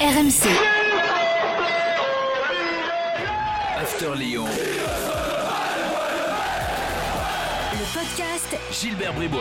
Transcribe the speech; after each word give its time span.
RMC. 0.00 0.46
After 3.80 4.14
Lyon. 4.14 4.44
Le 7.72 7.98
podcast 7.98 8.56
Gilbert 8.70 9.12
Bribois. 9.14 9.40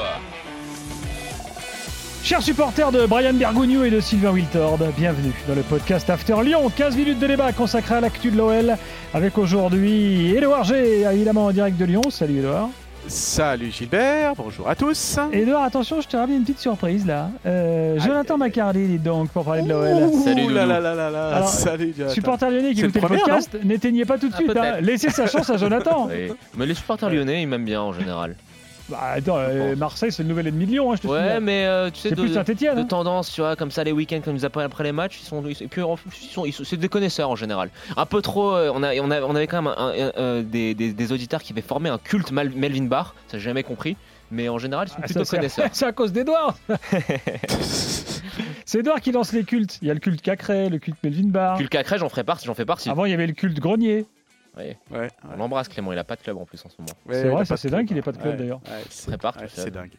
Chers 2.23 2.41
supporters 2.41 2.91
de 2.91 3.05
Brian 3.05 3.35
Bergogneau 3.35 3.83
et 3.83 3.91
de 3.91 3.99
Sylvain 3.99 4.31
Wiltord, 4.31 4.79
bienvenue 4.97 5.33
dans 5.47 5.53
le 5.53 5.61
podcast 5.61 6.09
After 6.09 6.41
Lyon. 6.43 6.71
15 6.75 6.97
minutes 6.97 7.19
de 7.19 7.27
débat 7.27 7.51
consacré 7.53 7.93
à 7.93 8.01
l'actu 8.01 8.31
de 8.31 8.37
l'OL 8.37 8.77
avec 9.13 9.37
aujourd'hui 9.37 10.35
Edouard 10.35 10.63
G, 10.63 11.01
évidemment 11.01 11.45
en 11.45 11.51
direct 11.51 11.77
de 11.77 11.85
Lyon. 11.85 12.01
Salut 12.09 12.39
Edouard. 12.39 12.69
Salut 13.07 13.71
Gilbert, 13.71 14.33
bonjour 14.35 14.67
à 14.67 14.75
tous. 14.75 15.17
Edouard, 15.31 15.63
attention, 15.63 16.01
je 16.01 16.07
te 16.07 16.17
ramène 16.17 16.37
une 16.37 16.41
petite 16.43 16.59
surprise 16.59 17.05
là. 17.05 17.29
Euh, 17.45 17.97
Jonathan 17.99 18.37
Macardy, 18.37 18.85
dis 18.85 18.97
donc, 18.99 19.29
pour 19.29 19.45
parler 19.45 19.61
de 19.61 19.69
l'OL. 19.69 20.11
Salut 20.25 20.41
Doudou. 20.41 20.53
là 20.53 20.65
là 20.65 20.79
là 20.81 20.93
là 20.93 21.09
là. 21.09 21.27
Alors, 21.37 21.47
Salut 21.47 21.93
Jonathan. 21.97 22.13
Supporter 22.13 22.49
lyonnais 22.51 22.73
qui 22.73 22.81
écoutait 22.81 22.99
le 22.99 23.07
podcast, 23.07 23.57
n'éteignez 23.63 24.03
pas 24.03 24.17
tout 24.17 24.27
de 24.27 24.33
Ah, 24.33 24.37
suite. 24.37 24.57
hein. 24.57 24.81
Laissez 24.81 25.09
sa 25.09 25.25
chance 25.25 25.49
à 25.49 25.55
Jonathan. 25.55 26.09
Oui. 26.09 26.33
Mais 26.57 26.65
les 26.65 26.73
supporters 26.73 27.09
lyonnais, 27.09 27.41
ils 27.43 27.47
m'aiment 27.47 27.63
bien 27.65 27.81
en 27.81 27.93
général. 27.93 28.35
Bah, 28.89 28.99
attends, 29.15 29.35
euh, 29.37 29.75
Marseille, 29.75 30.11
c'est 30.13 30.23
le 30.23 30.29
nouvel 30.29 30.47
ennemi 30.47 30.65
de 30.65 30.71
Lyon, 30.71 30.91
hein, 30.91 30.95
je 30.95 31.01
te 31.01 31.07
Ouais, 31.07 31.19
signale. 31.19 31.43
mais 31.43 31.65
euh, 31.65 31.89
tu 31.89 31.99
sais, 31.99 32.09
C'est 32.09 32.15
de, 32.15 32.21
plus 32.21 32.33
Saint-Etienne. 32.33 32.77
de 32.77 32.83
tendance, 32.83 33.31
tu 33.33 33.41
vois, 33.41 33.57
comme 33.57 33.69
ça, 33.69 33.83
les 33.83 33.91
week-ends, 33.91 34.21
quand 34.23 34.31
ils 34.33 34.45
appellent 34.45 34.63
après 34.63 34.85
les 34.85 34.93
matchs, 34.93 35.19
ils 35.21 35.25
sont, 35.25 35.43
ils, 35.45 35.61
et 35.61 35.67
puis, 35.67 35.81
en 35.81 35.97
plus, 35.97 36.09
ils 36.23 36.29
sont, 36.29 36.45
ils 36.45 36.53
sont- 36.53 36.63
c'est 36.63 36.77
des 36.77 36.87
connaisseurs 36.87 37.29
en 37.29 37.35
général. 37.35 37.69
Un 37.97 38.05
peu 38.05 38.21
trop, 38.21 38.53
euh, 38.55 38.71
on, 38.73 38.83
a, 38.83 38.95
on, 39.01 39.11
a- 39.11 39.21
on 39.21 39.35
avait 39.35 39.47
quand 39.47 39.61
même 39.61 39.73
un- 39.77 39.91
un- 39.93 40.11
un- 40.21 40.41
des, 40.41 40.73
des- 40.73 40.93
des 40.93 41.11
auditeurs 41.11 41.43
qui 41.43 41.51
avaient 41.51 41.61
formé 41.61 41.89
un 41.89 41.97
culte 41.97 42.31
Mal- 42.31 42.51
Melvin 42.55 42.85
Barr, 42.85 43.13
ça 43.27 43.37
j'ai 43.37 43.43
jamais 43.43 43.63
compris, 43.63 43.97
mais 44.31 44.47
en 44.47 44.57
général, 44.57 44.87
ils 44.87 44.91
sont 44.91 44.97
Ah, 45.01 45.05
plutôt 45.05 45.23
ça, 45.25 45.35
connaisseurs. 45.37 45.65
c'est 45.73 45.75
c'est 45.79 45.85
à 45.85 45.91
cause 45.91 46.13
d'Edouard. 46.13 46.55
c'est 48.65 48.79
Edouard 48.79 49.01
qui 49.01 49.11
lance 49.11 49.33
les 49.33 49.43
cultes. 49.43 49.79
Il 49.81 49.87
y 49.87 49.91
a 49.91 49.93
le 49.93 49.99
culte 49.99 50.21
Cacré, 50.21 50.69
le 50.69 50.77
culte 50.79 50.97
Melvin 51.03 51.27
Barr. 51.29 51.57
Culte 51.57 51.69
Cacré, 51.71 51.97
j'en 51.97 52.09
ferai 52.09 52.23
partie, 52.23 52.45
j'en 52.45 52.53
fais 52.53 52.65
partie. 52.65 52.89
Avant, 52.89 53.05
il 53.05 53.11
y 53.11 53.13
avait 53.13 53.27
le 53.27 53.33
culte 53.33 53.59
Grenier. 53.59 54.05
Ouais. 54.57 54.77
Ouais, 54.91 55.07
On 55.31 55.37
l'embrasse 55.37 55.67
Clément, 55.69 55.91
il 55.93 55.99
a 55.99 56.03
pas 56.03 56.15
de 56.15 56.21
club 56.21 56.37
en 56.37 56.45
plus 56.45 56.63
en 56.65 56.69
ce 56.69 56.75
moment. 56.79 56.91
ouais, 57.05 57.13
C'est 57.21 57.29
vrai, 57.29 57.45
ça, 57.45 57.57
c'est 57.57 57.67
de 57.67 57.73
dingue 57.73 57.81
club. 57.81 57.87
qu'il 57.89 57.97
ait 57.97 58.01
pas 58.01 58.11
de 58.11 58.17
club, 58.17 58.33
Ouais, 58.33 58.37
d'ailleurs. 58.39 58.59
ouais, 58.65 58.83
c'est-. 58.89 59.11
C'est 59.49 59.71
dingue. 59.71 59.91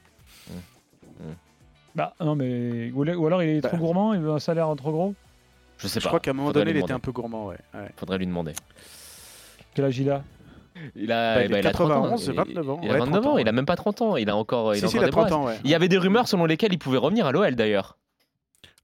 Bah 1.95 2.15
non, 2.21 2.35
mais. 2.37 2.91
Ou 2.93 3.05
ou 3.05 3.27
alors 3.27 3.43
il 3.43 3.49
est 3.57 3.61
trop 3.61 3.73
Bah. 3.73 3.79
gourmand, 3.79 4.15
il 4.15 4.21
veut 4.21 4.31
un 4.31 4.39
salaire 4.39 4.73
trop 4.77 4.93
gros? 4.93 5.15
Je 5.79 5.89
sais 5.89 6.01
Je 6.01 6.05
pas. 6.05 6.09
crois 6.11 6.21
qu'à 6.21 6.31
un 6.31 6.35
moment 6.35 6.49
Faudrait 6.49 6.65
donné, 6.65 6.79
il 6.79 6.83
était 6.83 6.93
un 6.93 6.99
peu 7.01 7.13
gourmand. 7.13 7.47
Ouais. 7.47 7.57
ouais. 7.75 7.89
Faudrait 7.97 8.19
lui 8.19 8.27
demander. 8.27 8.53
Quel 9.75 9.85
âge 9.87 9.99
il 9.99 10.11
a? 10.11 10.23
Il 10.95 11.11
a, 11.11 11.35
Bah, 11.35 11.41
eh 11.43 11.45
il 11.47 11.51
ben, 11.51 11.57
est 11.57 11.61
il 11.61 11.67
a 11.67 11.73
30 11.73 11.91
ans. 11.91 12.03
91, 12.03 12.27
Il- 12.27 12.33
29 12.35 12.71
ans. 12.71 12.81
Il 12.83 12.89
a 12.89 12.93
Ouais, 12.93 12.99
29 13.01 13.17
ans, 13.19 13.21
30 13.23 13.35
ans, 13.35 13.39
il 13.39 13.49
a 13.49 13.53
même 13.53 13.67
pas 13.67 13.75
30 13.77 14.03
ans. 14.03 14.17
Il 14.17 14.31
a 14.31 14.37
encore, 14.37 14.75
il 14.75 14.79
Si, 14.79 14.85
a 14.85 14.89
si, 14.89 14.97
encore 14.97 15.03
il 15.03 15.05
a 15.05 15.07
des 15.07 15.13
30 15.13 15.23
braises. 15.25 15.35
ans, 15.35 15.47
ouais. 15.47 15.59
Il 15.65 15.71
y 15.71 15.75
avait 15.75 15.89
des 15.89 15.99
rumeurs 15.99 16.29
selon 16.29 16.47
lesquelles 16.47 16.73
il 16.73 16.79
pouvait 16.79 16.99
revenir 16.99 17.27
à 17.27 17.33
l'OL 17.33 17.57
d'ailleurs. 17.57 17.98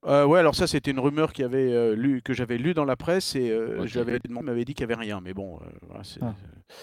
Euh, 0.06 0.24
ouais, 0.27 0.38
alors 0.41 0.55
ça, 0.55 0.66
c'était 0.66 0.91
une 0.91 1.00
rumeur 1.00 1.33
qui 1.33 1.42
avait, 1.42 1.72
euh, 1.72 1.94
lu, 1.94 2.20
que 2.22 2.34
j'avais 2.34 2.58
lue 2.58 2.74
dans 2.74 2.84
la 2.84 2.97
presse 2.97 3.34
et 3.36 3.50
euh, 3.50 3.80
Ok. 3.80 3.86
je 3.86 3.94
lui 3.94 4.00
avais 4.00 4.19
demandé, 4.19 4.44
il 4.44 4.50
m'avait 4.50 4.64
dit 4.64 4.74
qu'il 4.74 4.86
n'y 4.86 4.92
avait 4.92 5.02
rien. 5.02 5.20
Mais 5.22 5.33
bon, 5.33 5.56
euh, 5.62 5.66
voilà, 5.88 6.02
Ah. 6.20 6.24
euh, 6.27 6.74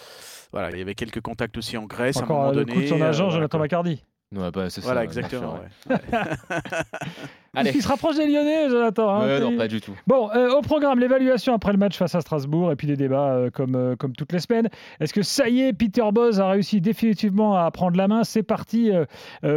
voilà, 0.51 0.71
il 0.71 0.77
y 0.79 0.81
avait 0.81 0.95
quelques 0.95 1.21
contacts 1.21 1.57
aussi 1.57 1.77
en 1.77 1.85
Grèce 1.85 2.17
à 2.17 2.21
un 2.21 2.23
Encore 2.23 2.37
moment 2.39 2.49
le 2.51 2.57
donné. 2.65 2.73
coup 2.73 2.81
de 2.81 2.87
son 2.87 3.01
agent, 3.01 3.29
Jonathan. 3.29 3.59
Macardy. 3.59 4.03
Ouais, 4.33 4.49
bah, 4.51 4.69
c'est 4.69 4.79
ça, 4.81 4.85
Voilà, 4.87 5.01
bien 5.01 5.09
exactement. 5.09 5.55
sûr, 5.57 5.91
ouais. 5.91 5.95
ouais. 5.95 6.21
Allez. 7.53 7.71
Il 7.75 7.81
se 7.81 7.87
rapproche 7.89 8.15
des 8.15 8.27
Lyonnais, 8.27 8.69
Jonathan. 8.69 9.09
hein, 9.09 9.25
Ouais, 9.25 9.39
non, 9.41 9.57
pas 9.57 9.67
du 9.67 9.81
tout. 9.81 9.91
Bon, 10.07 10.29
euh, 10.33 10.51
au 10.53 10.61
programme, 10.61 10.99
l'évaluation 10.99 11.53
après 11.53 11.73
le 11.73 11.77
match 11.77 11.97
face 11.97 12.15
à 12.15 12.21
Strasbourg 12.21 12.71
et 12.71 12.77
puis 12.77 12.87
les 12.87 12.95
débats 12.95 13.33
euh, 13.33 13.49
comme, 13.49 13.75
euh, 13.75 13.97
comme 13.97 14.13
toutes 14.13 14.31
les 14.31 14.39
semaines. 14.39 14.69
Est-ce 15.01 15.13
que 15.13 15.21
ça 15.21 15.49
y 15.49 15.59
est, 15.63 15.73
Peter 15.73 16.03
Boz 16.13 16.39
a 16.39 16.47
réussi 16.49 16.79
définitivement 16.79 17.57
à 17.57 17.69
prendre 17.71 17.97
la 17.97 18.07
main? 18.07 18.23
C'est 18.23 18.41
parti 18.43 18.89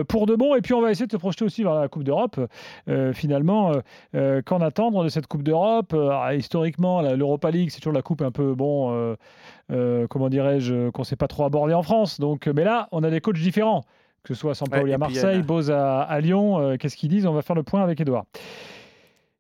pour 0.08 0.26
de 0.26 0.34
bon. 0.34 0.56
Et 0.56 0.60
puis 0.60 0.74
on 0.74 0.80
va 0.80 0.90
essayer 0.90 1.06
de 1.06 1.12
se 1.12 1.16
projeter 1.18 1.44
aussi 1.44 1.62
vers 1.62 1.74
la 1.76 1.86
Coupe 1.86 2.02
d'Europe. 2.02 2.40
Euh, 2.88 3.12
finalement, 3.12 3.70
euh, 3.70 3.80
euh, 4.16 4.42
qu'en 4.42 4.60
attendre 4.60 5.04
de 5.04 5.08
cette 5.08 5.28
Coupe 5.28 5.44
d'Europe? 5.44 5.94
Ah, 5.94 6.34
Historiquement, 6.34 7.00
la- 7.00 7.14
l'Europa 7.14 7.52
League, 7.52 7.70
c'est 7.70 7.78
toujours 7.78 7.92
la 7.92 8.02
coupe 8.02 8.22
un 8.22 8.32
peu, 8.32 8.54
bon, 8.56 8.92
euh, 8.92 9.14
euh, 9.70 10.08
comment 10.08 10.28
dirais-je, 10.28 10.90
qu'on 10.90 11.02
ne 11.02 11.06
sait 11.06 11.14
pas 11.14 11.28
trop 11.28 11.44
aborder 11.44 11.74
en 11.74 11.82
France. 11.84 12.18
Donc, 12.18 12.48
mais 12.48 12.64
là, 12.64 12.88
on 12.90 13.04
a 13.04 13.10
des 13.10 13.20
coachs 13.20 13.36
différents. 13.38 13.84
Que 14.24 14.34
ce 14.34 14.40
soit 14.40 14.54
Sampaoli 14.54 14.84
Ouais, 14.84 14.92
à 14.92 14.94
a 14.94 14.98
Marseille, 14.98 15.36
une- 15.36 15.42
Boz 15.42 15.70
à, 15.70 16.00
à 16.02 16.20
Lyon, 16.20 16.58
euh, 16.58 16.76
qu'est-ce 16.76 16.96
qu'ils 16.96 17.10
disent? 17.10 17.26
On 17.26 17.32
va 17.34 17.42
faire 17.42 17.54
le 17.56 17.62
point 17.62 17.82
avec 17.82 18.00
Edouard. 18.00 18.24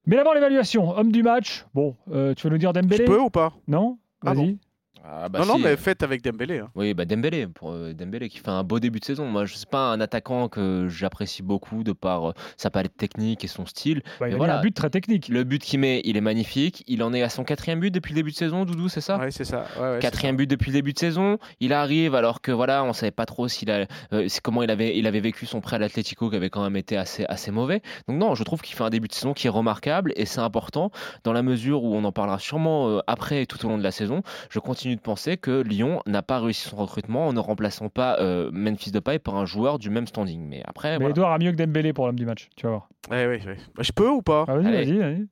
Mais 0.06 0.16
d'abord 0.16 0.34
l'évaluation, 0.34 0.90
homme 0.96 1.10
du 1.10 1.22
match. 1.22 1.64
Bon, 1.74 1.96
euh, 2.12 2.34
tu 2.34 2.46
veux 2.46 2.50
nous 2.52 2.58
dire 2.58 2.72
Dembélé? 2.74 3.04
Peux 3.04 3.18
ou 3.20 3.30
pas? 3.30 3.54
Non? 3.66 3.96
Ah 4.26 4.34
Vas-y. 4.34 4.58
Ah, 5.06 5.28
bah, 5.28 5.40
Non, 5.40 5.44
non, 5.46 5.58
mais 5.58 5.76
faites 5.76 6.02
avec 6.02 6.22
Dembélé. 6.22 6.60
hein. 6.60 6.70
Oui, 6.74 6.94
bah 6.94 7.04
Dembélé, 7.04 7.46
pour 7.46 7.72
euh, 7.72 7.92
Dembélé 7.92 8.30
qui 8.30 8.38
fait 8.38 8.48
un 8.48 8.64
beau 8.64 8.80
début 8.80 9.00
de 9.00 9.04
saison. 9.04 9.26
Moi, 9.26 9.44
je 9.44 9.54
sais 9.54 9.66
pas 9.70 9.92
un 9.92 10.00
attaquant 10.00 10.48
que 10.48 10.88
j'apprécie 10.88 11.42
beaucoup 11.42 11.84
de 11.84 11.92
par 11.92 12.30
euh, 12.30 12.32
sa 12.56 12.70
palette 12.70 12.96
technique 12.96 13.44
et 13.44 13.46
son 13.46 13.66
style. 13.66 14.00
Bah, 14.18 14.28
il 14.28 14.30
Mais 14.30 14.34
a 14.34 14.36
voilà. 14.38 14.52
mis 14.54 14.58
un 14.60 14.62
but 14.62 14.74
très 14.74 14.88
technique. 14.88 15.28
Le 15.28 15.44
but 15.44 15.62
qu'il 15.62 15.80
met, 15.80 16.00
il 16.04 16.16
est 16.16 16.22
magnifique. 16.22 16.82
Il 16.86 17.02
en 17.02 17.12
est 17.12 17.22
à 17.22 17.28
son 17.28 17.44
quatrième 17.44 17.80
but 17.80 17.90
depuis 17.90 18.12
le 18.12 18.16
début 18.16 18.30
de 18.30 18.36
saison, 18.36 18.64
Doudou, 18.64 18.88
c'est 18.88 19.02
ça? 19.02 19.18
Ouais, 19.18 19.30
c'est 19.30 19.44
ça. 19.44 19.66
Ouais, 19.78 19.82
ouais, 19.92 19.98
Quatrième 20.00 20.36
but 20.36 20.48
depuis 20.48 20.70
le 20.70 20.78
début 20.78 20.94
de 20.94 20.98
saison. 20.98 21.36
Il 21.60 21.74
arrive 21.74 22.14
alors 22.14 22.40
que 22.40 22.50
voilà, 22.50 22.82
on 22.82 22.94
savait 22.94 23.10
pas 23.10 23.26
trop 23.26 23.46
s'il 23.46 23.70
a, 23.70 23.86
euh, 24.14 24.26
comment 24.42 24.62
il 24.62 24.70
avait, 24.70 24.96
il 24.96 25.06
avait 25.06 25.20
vécu 25.20 25.44
son 25.44 25.60
prêt 25.60 25.76
à 25.76 25.78
l'Atlético 25.78 26.30
qui 26.30 26.36
avait 26.36 26.48
quand 26.50 26.62
même 26.62 26.76
été 26.76 26.96
assez, 26.96 27.26
assez 27.28 27.50
mauvais. 27.50 27.82
Donc 28.08 28.16
non, 28.18 28.34
je 28.34 28.42
trouve 28.42 28.62
qu'il 28.62 28.74
fait 28.74 28.84
un 28.84 28.90
début 28.90 29.08
de 29.08 29.12
saison 29.12 29.34
qui 29.34 29.48
est 29.48 29.50
remarquable 29.50 30.14
et 30.16 30.24
c'est 30.24 30.40
important 30.40 30.90
dans 31.24 31.34
la 31.34 31.42
mesure 31.42 31.84
où 31.84 31.94
on 31.94 32.04
en 32.04 32.12
parlera 32.12 32.38
sûrement 32.38 32.88
euh, 32.88 33.00
après 33.06 33.42
et 33.42 33.46
tout 33.46 33.62
au 33.66 33.68
long 33.68 33.76
de 33.76 33.82
la 33.82 33.90
saison. 33.90 34.22
Je 34.48 34.58
continue 34.60 34.93
de 34.96 35.00
penser 35.00 35.36
que 35.36 35.62
Lyon 35.62 36.00
n'a 36.06 36.22
pas 36.22 36.40
réussi 36.40 36.68
son 36.68 36.76
recrutement 36.76 37.28
en 37.28 37.32
ne 37.32 37.40
remplaçant 37.40 37.88
pas 37.88 38.18
euh, 38.20 38.50
Memphis 38.52 38.90
Depay 38.90 39.18
par 39.18 39.36
un 39.36 39.46
joueur 39.46 39.78
du 39.78 39.90
même 39.90 40.06
standing. 40.06 40.40
Mais 40.46 40.62
après, 40.66 40.90
Mais 40.92 40.96
voilà. 40.98 41.10
Edouard 41.10 41.32
a 41.32 41.38
mieux 41.38 41.52
que 41.52 41.56
Dembélé 41.56 41.92
pour 41.92 42.06
l'homme 42.06 42.18
du 42.18 42.26
match. 42.26 42.48
Tu 42.56 42.66
vas 42.66 42.70
voir. 42.70 42.88
ouais. 43.10 43.40
Bah, 43.74 43.82
je 43.82 43.92
peux 43.92 44.08
ou 44.08 44.22
pas 44.22 44.44
Ah, 44.48 44.56
vas-y, 44.56 44.98
vas-y. 44.98 45.26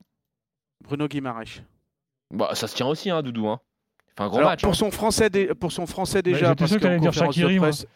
Bruno 0.84 1.06
Guimaraes. 1.08 1.62
Bah, 2.32 2.50
ça 2.54 2.66
se 2.66 2.74
tient 2.74 2.86
aussi, 2.86 3.10
hein, 3.10 3.22
Doudou. 3.22 3.48
Hein. 3.48 3.60
Un 4.18 4.28
gros 4.28 4.38
Alors, 4.38 4.50
match. 4.50 4.62
pour 4.62 4.70
hein. 4.72 4.74
son 4.74 4.90
français, 4.90 5.30
dé- 5.30 5.54
pour 5.54 5.72
son 5.72 5.86
français 5.86 6.22
déjà, 6.22 6.48
j'étais 6.50 6.54
parce 6.56 6.72
que 6.72 6.98
dire 6.98 7.60
presse- 7.62 7.86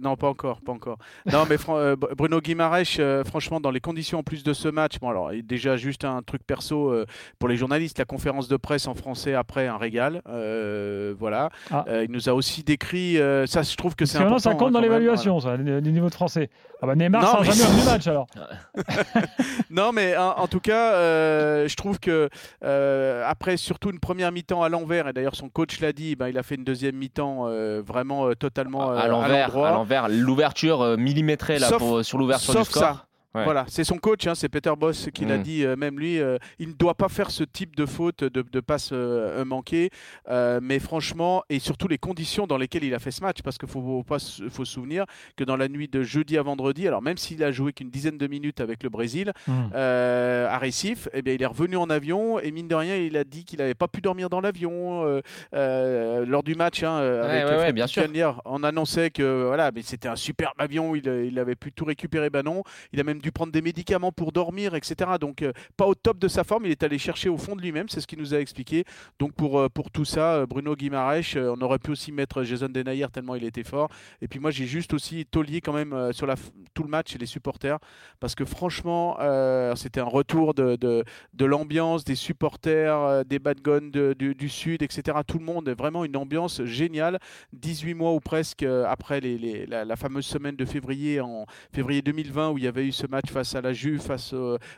Non, 0.00 0.16
pas 0.16 0.28
encore, 0.28 0.60
pas 0.60 0.72
encore. 0.72 0.98
Non, 1.30 1.44
mais 1.48 1.56
Fran- 1.56 1.76
euh, 1.78 1.94
Bruno 1.96 2.40
Guimaraes, 2.40 2.96
euh, 2.98 3.22
franchement, 3.22 3.60
dans 3.60 3.70
les 3.70 3.78
conditions 3.80 4.18
en 4.18 4.22
plus 4.24 4.42
de 4.42 4.52
ce 4.52 4.66
match, 4.68 4.98
bon 5.00 5.08
alors 5.08 5.30
déjà 5.44 5.76
juste 5.76 6.04
un 6.04 6.20
truc 6.22 6.42
perso 6.44 6.90
euh, 6.90 7.06
pour 7.38 7.48
les 7.48 7.56
journalistes, 7.56 7.98
la 7.98 8.04
conférence 8.04 8.48
de 8.48 8.56
presse 8.56 8.88
en 8.88 8.94
français 8.94 9.34
après 9.34 9.68
un 9.68 9.76
régal, 9.76 10.20
euh, 10.28 11.14
voilà. 11.18 11.50
Ah. 11.70 11.84
Euh, 11.88 12.04
il 12.04 12.10
nous 12.10 12.28
a 12.28 12.34
aussi 12.34 12.64
décrit, 12.64 13.18
euh, 13.18 13.46
ça, 13.46 13.62
je 13.62 13.76
trouve 13.76 13.94
que 13.94 14.04
c'est 14.04 14.18
important. 14.18 14.38
ça 14.40 14.54
compte 14.54 14.68
hein, 14.68 14.72
dans 14.72 14.80
l'évaluation, 14.80 15.38
ça, 15.38 15.56
le 15.56 15.80
niveau 15.80 16.08
de 16.08 16.14
français. 16.14 16.50
Ah 16.82 16.86
bah 16.86 16.96
Neymar 16.96 17.22
Non, 17.22 17.40
mais- 17.42 17.52
jamais 17.52 17.80
du 17.80 17.86
match 17.86 18.06
alors. 18.08 18.26
Non, 19.70 19.92
mais 19.92 20.16
en, 20.16 20.30
en 20.38 20.46
tout 20.48 20.60
cas, 20.60 20.92
euh, 20.94 21.66
je 21.68 21.76
trouve 21.76 21.98
que 21.98 22.28
euh, 22.64 23.24
après 23.26 23.56
surtout 23.56 23.90
une 23.90 23.98
première 24.00 24.30
mi-temps 24.32 24.62
à 24.62 24.68
l'envers, 24.68 25.08
et 25.08 25.12
d'ailleurs 25.12 25.34
son 25.36 25.48
coach 25.48 25.80
l'a 25.80 25.92
dit, 25.92 26.16
ben, 26.16 26.28
il 26.28 26.38
a 26.38 26.42
fait 26.42 26.54
une 26.56 26.64
deuxième 26.64 26.96
mi-temps 26.96 27.46
euh, 27.48 27.82
vraiment 27.84 28.26
euh, 28.28 28.34
totalement 28.34 28.90
euh, 28.90 28.96
à 28.96 29.08
l'envers, 29.08 29.50
l'envers, 29.84 30.08
l'ouverture 30.08 30.80
euh, 30.82 30.96
millimétrée 30.96 31.58
là 31.58 31.68
Sauf- 31.68 31.78
pour, 31.78 32.04
sur 32.04 32.18
l'ouverture 32.18 32.54
du 32.54 32.64
score. 32.64 32.82
ça. 32.82 33.06
Ouais. 33.34 33.42
Voilà, 33.44 33.64
c'est 33.68 33.82
son 33.84 33.98
coach, 33.98 34.26
hein, 34.28 34.34
c'est 34.36 34.48
Peter 34.48 34.72
Boss 34.78 35.08
qui 35.12 35.24
l'a 35.24 35.38
Mm. 35.38 35.42
dit, 35.42 35.64
euh, 35.64 35.74
même 35.76 35.98
lui, 35.98 36.20
euh, 36.20 36.38
il 36.60 36.68
ne 36.68 36.72
doit 36.74 36.94
pas 36.94 37.08
faire 37.08 37.30
ce 37.32 37.42
type 37.42 37.74
de 37.74 37.84
faute, 37.84 38.22
de, 38.22 38.42
de 38.42 38.60
passe 38.60 38.90
euh, 38.92 39.44
manquée, 39.44 39.90
euh, 40.30 40.60
mais 40.62 40.78
franchement, 40.78 41.42
et 41.50 41.58
surtout 41.58 41.88
les 41.88 41.98
conditions 41.98 42.46
dans 42.46 42.56
lesquelles 42.58 42.84
il 42.84 42.94
a 42.94 42.98
fait 43.00 43.10
ce 43.10 43.22
match, 43.22 43.38
parce 43.42 43.58
qu'il 43.58 43.68
faut, 43.68 44.04
pas 44.04 44.18
se- 44.20 44.48
faut 44.48 44.64
se 44.64 44.72
souvenir 44.72 45.04
que 45.36 45.42
dans 45.42 45.56
la 45.56 45.66
nuit 45.68 45.88
de 45.88 46.02
jeudi 46.02 46.38
à 46.38 46.42
vendredi, 46.42 46.86
alors 46.86 47.02
même 47.02 47.16
s'il 47.16 47.42
a 47.42 47.50
joué 47.50 47.72
qu'une 47.72 47.90
dizaine 47.90 48.18
de 48.18 48.26
minutes 48.28 48.60
avec 48.60 48.82
le 48.84 48.88
Brésil, 48.88 49.32
euh, 49.74 50.48
à 50.48 50.58
Recife, 50.58 51.08
eh 51.12 51.22
bien, 51.22 51.34
il 51.34 51.42
est 51.42 51.46
revenu 51.46 51.76
en 51.76 51.90
avion, 51.90 52.38
et 52.38 52.50
mine 52.52 52.68
de 52.68 52.74
rien, 52.76 52.96
il 52.96 53.16
a 53.16 53.24
dit 53.24 53.44
qu'il 53.44 53.58
n'avait 53.58 53.74
pas 53.74 53.88
pu 53.88 54.00
dormir 54.00 54.30
dans 54.30 54.40
l'avion 54.40 55.20
lors 55.52 56.42
du 56.42 56.54
match 56.54 56.82
hein, 56.82 57.00
Ouais, 57.00 57.18
avec 57.18 57.44
ouais, 57.46 57.50
ouais, 57.50 57.58
Fred 57.62 57.74
bien 57.74 57.86
sûr. 57.86 58.02
On 58.44 58.62
annonçait 58.62 59.10
que 59.10 59.46
voilà, 59.46 59.70
mais 59.74 59.82
c'était 59.82 60.08
un 60.08 60.16
superbe 60.16 60.54
avion, 60.58 60.94
il, 60.94 61.06
il 61.06 61.38
avait 61.38 61.56
pu 61.56 61.72
tout 61.72 61.84
récupérer, 61.84 62.30
ben 62.30 62.42
non, 62.42 62.62
il 62.92 63.00
a 63.00 63.02
même 63.04 63.18
dû 63.24 63.32
prendre 63.32 63.52
des 63.52 63.62
médicaments 63.62 64.12
pour 64.12 64.32
dormir, 64.32 64.74
etc. 64.74 65.12
Donc 65.18 65.40
euh, 65.40 65.52
pas 65.78 65.86
au 65.86 65.94
top 65.94 66.18
de 66.18 66.28
sa 66.28 66.44
forme, 66.44 66.66
il 66.66 66.70
est 66.70 66.82
allé 66.82 66.98
chercher 66.98 67.30
au 67.30 67.38
fond 67.38 67.56
de 67.56 67.62
lui-même, 67.62 67.88
c'est 67.88 68.00
ce 68.00 68.06
qu'il 68.06 68.18
nous 68.18 68.34
a 68.34 68.38
expliqué. 68.38 68.84
Donc 69.18 69.32
pour, 69.32 69.58
euh, 69.58 69.68
pour 69.68 69.90
tout 69.90 70.04
ça, 70.04 70.34
euh, 70.34 70.46
Bruno 70.46 70.76
Guimaraes, 70.76 71.36
on 71.36 71.60
aurait 71.62 71.78
pu 71.78 71.90
aussi 71.90 72.12
mettre 72.12 72.44
Jason 72.44 72.68
Denayer 72.68 73.06
tellement 73.12 73.34
il 73.34 73.44
était 73.44 73.64
fort. 73.64 73.88
Et 74.20 74.28
puis 74.28 74.40
moi 74.40 74.50
j'ai 74.50 74.66
juste 74.66 74.92
aussi 74.92 75.24
taulier 75.24 75.62
quand 75.62 75.72
même 75.72 76.12
sur 76.12 76.26
la, 76.26 76.34
tout 76.74 76.82
le 76.82 76.90
match 76.90 77.14
et 77.14 77.18
les 77.18 77.26
supporters, 77.26 77.78
parce 78.20 78.34
que 78.34 78.44
franchement 78.44 79.16
c'était 79.74 80.00
un 80.00 80.04
retour 80.04 80.52
de, 80.52 80.76
de, 80.76 81.44
l'ambiance, 81.44 82.04
des 82.04 82.14
supporters, 82.14 83.24
des 83.24 83.38
bad 83.38 83.60
guns 83.62 83.90
de- 83.90 84.14
du, 84.18 84.34
du 84.34 84.48
Sud, 84.48 84.82
etc. 84.82 85.18
Tout 85.26 85.38
le 85.38 85.44
monde, 85.44 85.68
vraiment 85.70 86.04
une 86.04 86.16
ambiance 86.16 86.62
géniale. 86.64 87.18
18 87.52 87.94
mois 87.94 88.12
ou 88.12 88.20
presque 88.20 88.62
après 88.62 89.20
les, 89.20 89.66
la, 89.66 89.96
fameuse 89.96 90.26
semaine 90.26 90.56
de 90.56 90.64
février 90.64 91.20
en 91.20 91.46
février 91.72 92.02
2020 92.02 92.50
où 92.50 92.58
il 92.58 92.64
y 92.64 92.66
avait 92.66 92.86
eu 92.86 92.92
ce 92.92 93.06
match 93.14 93.30
face 93.30 93.54
à 93.54 93.60
la 93.60 93.72
Juve, 93.72 94.00
face 94.00 94.34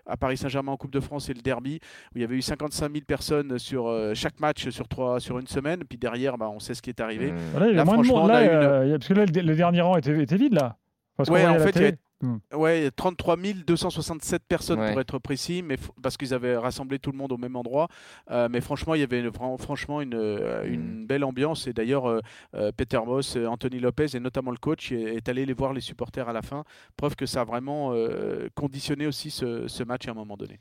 à 0.07 0.17
Paris 0.17 0.37
Saint-Germain 0.37 0.73
en 0.73 0.77
Coupe 0.77 0.93
de 0.93 1.01
France 1.01 1.29
et 1.29 1.35
le 1.35 1.43
derby, 1.43 1.79
où 2.15 2.19
il 2.19 2.21
y 2.21 2.25
avait 2.25 2.37
eu 2.37 2.43
55 2.43 2.93
000 2.93 3.05
personnes 3.07 3.59
sur 3.59 3.87
euh, 3.89 4.13
chaque 4.15 4.39
match 4.41 4.69
sur, 4.71 4.89
trois, 4.89 5.21
sur 5.21 5.39
une 5.39 5.47
semaine. 5.47 5.83
Puis 5.89 5.99
derrière, 5.99 6.37
bah, 6.39 6.49
on 6.49 6.59
sait 6.61 6.75
ce 6.75 6.83
qui 6.83 6.91
est 6.91 7.01
arrivé. 7.01 7.33
Voilà, 7.53 7.67
il 7.69 7.71
y 7.71 7.75
a 7.75 7.77
Là, 7.79 7.85
moins 7.85 7.99
de 7.99 8.07
monde 8.07 8.25
on 8.25 8.27
là, 8.27 8.45
une- 8.45 8.51
euh, 8.51 8.99
parce 8.99 9.09
que 9.09 9.15
là, 9.15 9.25
le, 9.27 9.55
dernier 9.57 9.81
rang 9.81 9.97
était, 9.97 10.19
était 10.23 10.37
vide 10.37 10.55
là. 10.55 10.77
Parce 11.17 11.31
Ouais, 11.31 11.47
en 11.47 11.59
fait, 11.59 11.65
il 11.65 11.69
y, 11.69 11.73
télé. 11.73 11.97
Avait- 12.23 12.57
Ouais, 12.57 12.91
33 12.91 13.37
267 13.37 14.43
personnes 14.49 14.81
Ouais. 14.81 14.91
pour 14.93 15.01
être 15.01 15.19
précis, 15.19 15.63
mais 15.63 15.77
parce 16.03 16.17
qu'ils 16.17 16.33
avaient 16.35 16.57
rassemblé 16.57 16.99
tout 16.99 17.13
le 17.13 17.19
monde 17.19 17.33
au 17.33 17.37
même 17.37 17.57
endroit. 17.57 17.89
Euh, 18.31 18.49
mais 18.51 18.61
franchement, 18.61 18.95
il 18.95 19.01
y 19.01 19.05
avait 19.05 19.21
une- 19.21 19.33
franchement 19.33 20.01
une, 20.01 20.15
euh, 20.15 20.65
une 20.67 21.03
Mm. 21.03 21.07
belle 21.07 21.25
ambiance. 21.25 21.67
Et 21.67 21.73
d'ailleurs, 21.73 22.07
euh, 22.07 22.73
Peter 22.77 22.99
euh, 23.37 23.47
Anthony 23.47 23.79
Lopez 23.81 24.07
et 24.15 24.21
notamment 24.21 24.51
le 24.51 24.57
coach 24.59 24.93
est, 24.93 25.17
est 25.17 25.29
allé 25.29 25.45
les 25.47 25.53
voir 25.55 25.73
les 25.73 25.81
supporters 25.81 26.29
à 26.29 26.33
la 26.33 26.43
fin. 26.43 26.65
Preuve 26.97 27.17
que 27.17 27.27
ça 27.27 27.43
a 27.43 27.45
vraiment 27.45 27.93
euh, 27.93 28.49
conditionné 28.55 29.07
aussi 29.07 29.31
ce, 29.31 29.69
ce 29.69 29.83
match 29.83 30.09
à 30.09 30.13
un 30.13 30.15
moment 30.15 30.37
donné. 30.37 30.61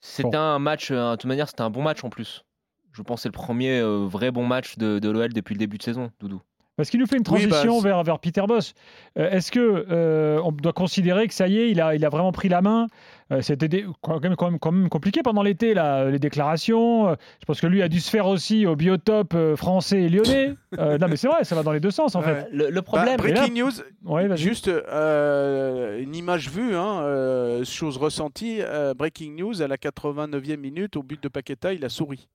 C'était 0.00 0.30
Bon. 0.30 0.38
un 0.38 0.58
match, 0.58 0.90
euh, 0.90 1.12
de 1.12 1.16
toute 1.16 1.28
manière, 1.28 1.48
c'était 1.48 1.62
un 1.62 1.70
bon 1.70 1.82
match 1.82 2.04
en 2.04 2.10
plus. 2.10 2.44
Je 2.92 3.02
pense 3.02 3.16
que 3.18 3.22
c'est 3.24 3.28
le 3.28 3.32
premier 3.32 3.78
euh, 3.80 4.06
vrai 4.06 4.30
bon 4.30 4.46
match 4.46 4.78
de, 4.78 4.98
de 4.98 5.10
l'OL 5.10 5.32
depuis 5.32 5.54
le 5.54 5.58
début 5.58 5.76
de 5.78 5.82
saison, 5.82 6.10
Doudou. 6.20 6.40
Parce 6.78 6.88
qu'il 6.90 7.00
nous 7.00 7.06
fait 7.06 7.16
une 7.16 7.24
Oui, 7.28 7.44
bah, 7.46 7.48
transition 7.50 7.80
c'est- 7.80 7.88
vers, 7.88 8.02
vers 8.04 8.18
Peter 8.20 8.42
Boss. 8.48 8.72
Euh, 9.18 9.28
Est-ce 9.30 9.50
que 9.52 9.84
euh, 9.90 10.40
on 10.44 10.52
doit 10.52 10.72
considérer 10.72 11.26
que 11.28 11.34
ça 11.34 11.48
y 11.48 11.58
est, 11.58 11.70
il 11.70 11.80
a, 11.80 11.94
il 11.96 12.04
a 12.04 12.08
vraiment 12.08 12.30
pris 12.32 12.48
la 12.48 12.62
main? 12.62 12.86
Euh, 13.32 13.42
C'était 13.42 13.84
quand 14.00 14.22
même, 14.22 14.36
quand, 14.36 14.48
même, 14.50 14.58
quand 14.60 14.72
même 14.72 14.88
compliqué 14.88 15.22
pendant 15.22 15.42
l'été, 15.42 15.74
là, 15.74 16.08
les 16.08 16.18
déclarations. 16.20 17.08
Euh, 17.08 17.14
Je 17.40 17.44
pense 17.46 17.60
que 17.60 17.66
lui 17.66 17.82
a 17.82 17.88
dû 17.88 17.98
se 18.00 18.08
faire 18.08 18.26
aussi 18.28 18.64
au 18.64 18.76
biotope 18.76 19.34
euh, 19.34 19.56
français 19.56 20.02
et 20.04 20.08
lyonnais. 20.08 20.54
Euh, 20.78 20.96
non, 21.00 21.08
mais 21.08 21.16
c'est 21.16 21.26
vrai, 21.28 21.42
ça 21.44 21.54
va 21.56 21.62
dans 21.64 21.72
les 21.72 21.80
deux 21.80 21.90
sens, 21.90 22.14
en 22.14 22.20
Ouais. 22.20 22.26
fait. 22.26 22.48
Le, 22.52 22.68
le 22.70 22.74
Bah, 22.76 22.82
problème, 22.82 23.16
breaking 23.16 23.54
news, 23.60 23.72
Ouais, 24.04 24.34
juste 24.36 24.68
euh, 24.68 25.98
une 26.00 26.14
image 26.14 26.48
vue, 26.48 26.76
hein, 26.76 27.00
euh, 27.02 27.64
chose 27.64 27.96
ressentie. 27.96 28.58
euh, 28.60 28.94
breaking 28.94 29.34
news 29.36 29.62
à 29.62 29.66
la 29.68 29.76
89e 29.76 30.56
minute, 30.60 30.96
au 30.96 31.02
but 31.02 31.20
de 31.22 31.28
Paqueta, 31.28 31.72
il 31.72 31.84
a 31.84 31.88
souri. 31.88 32.28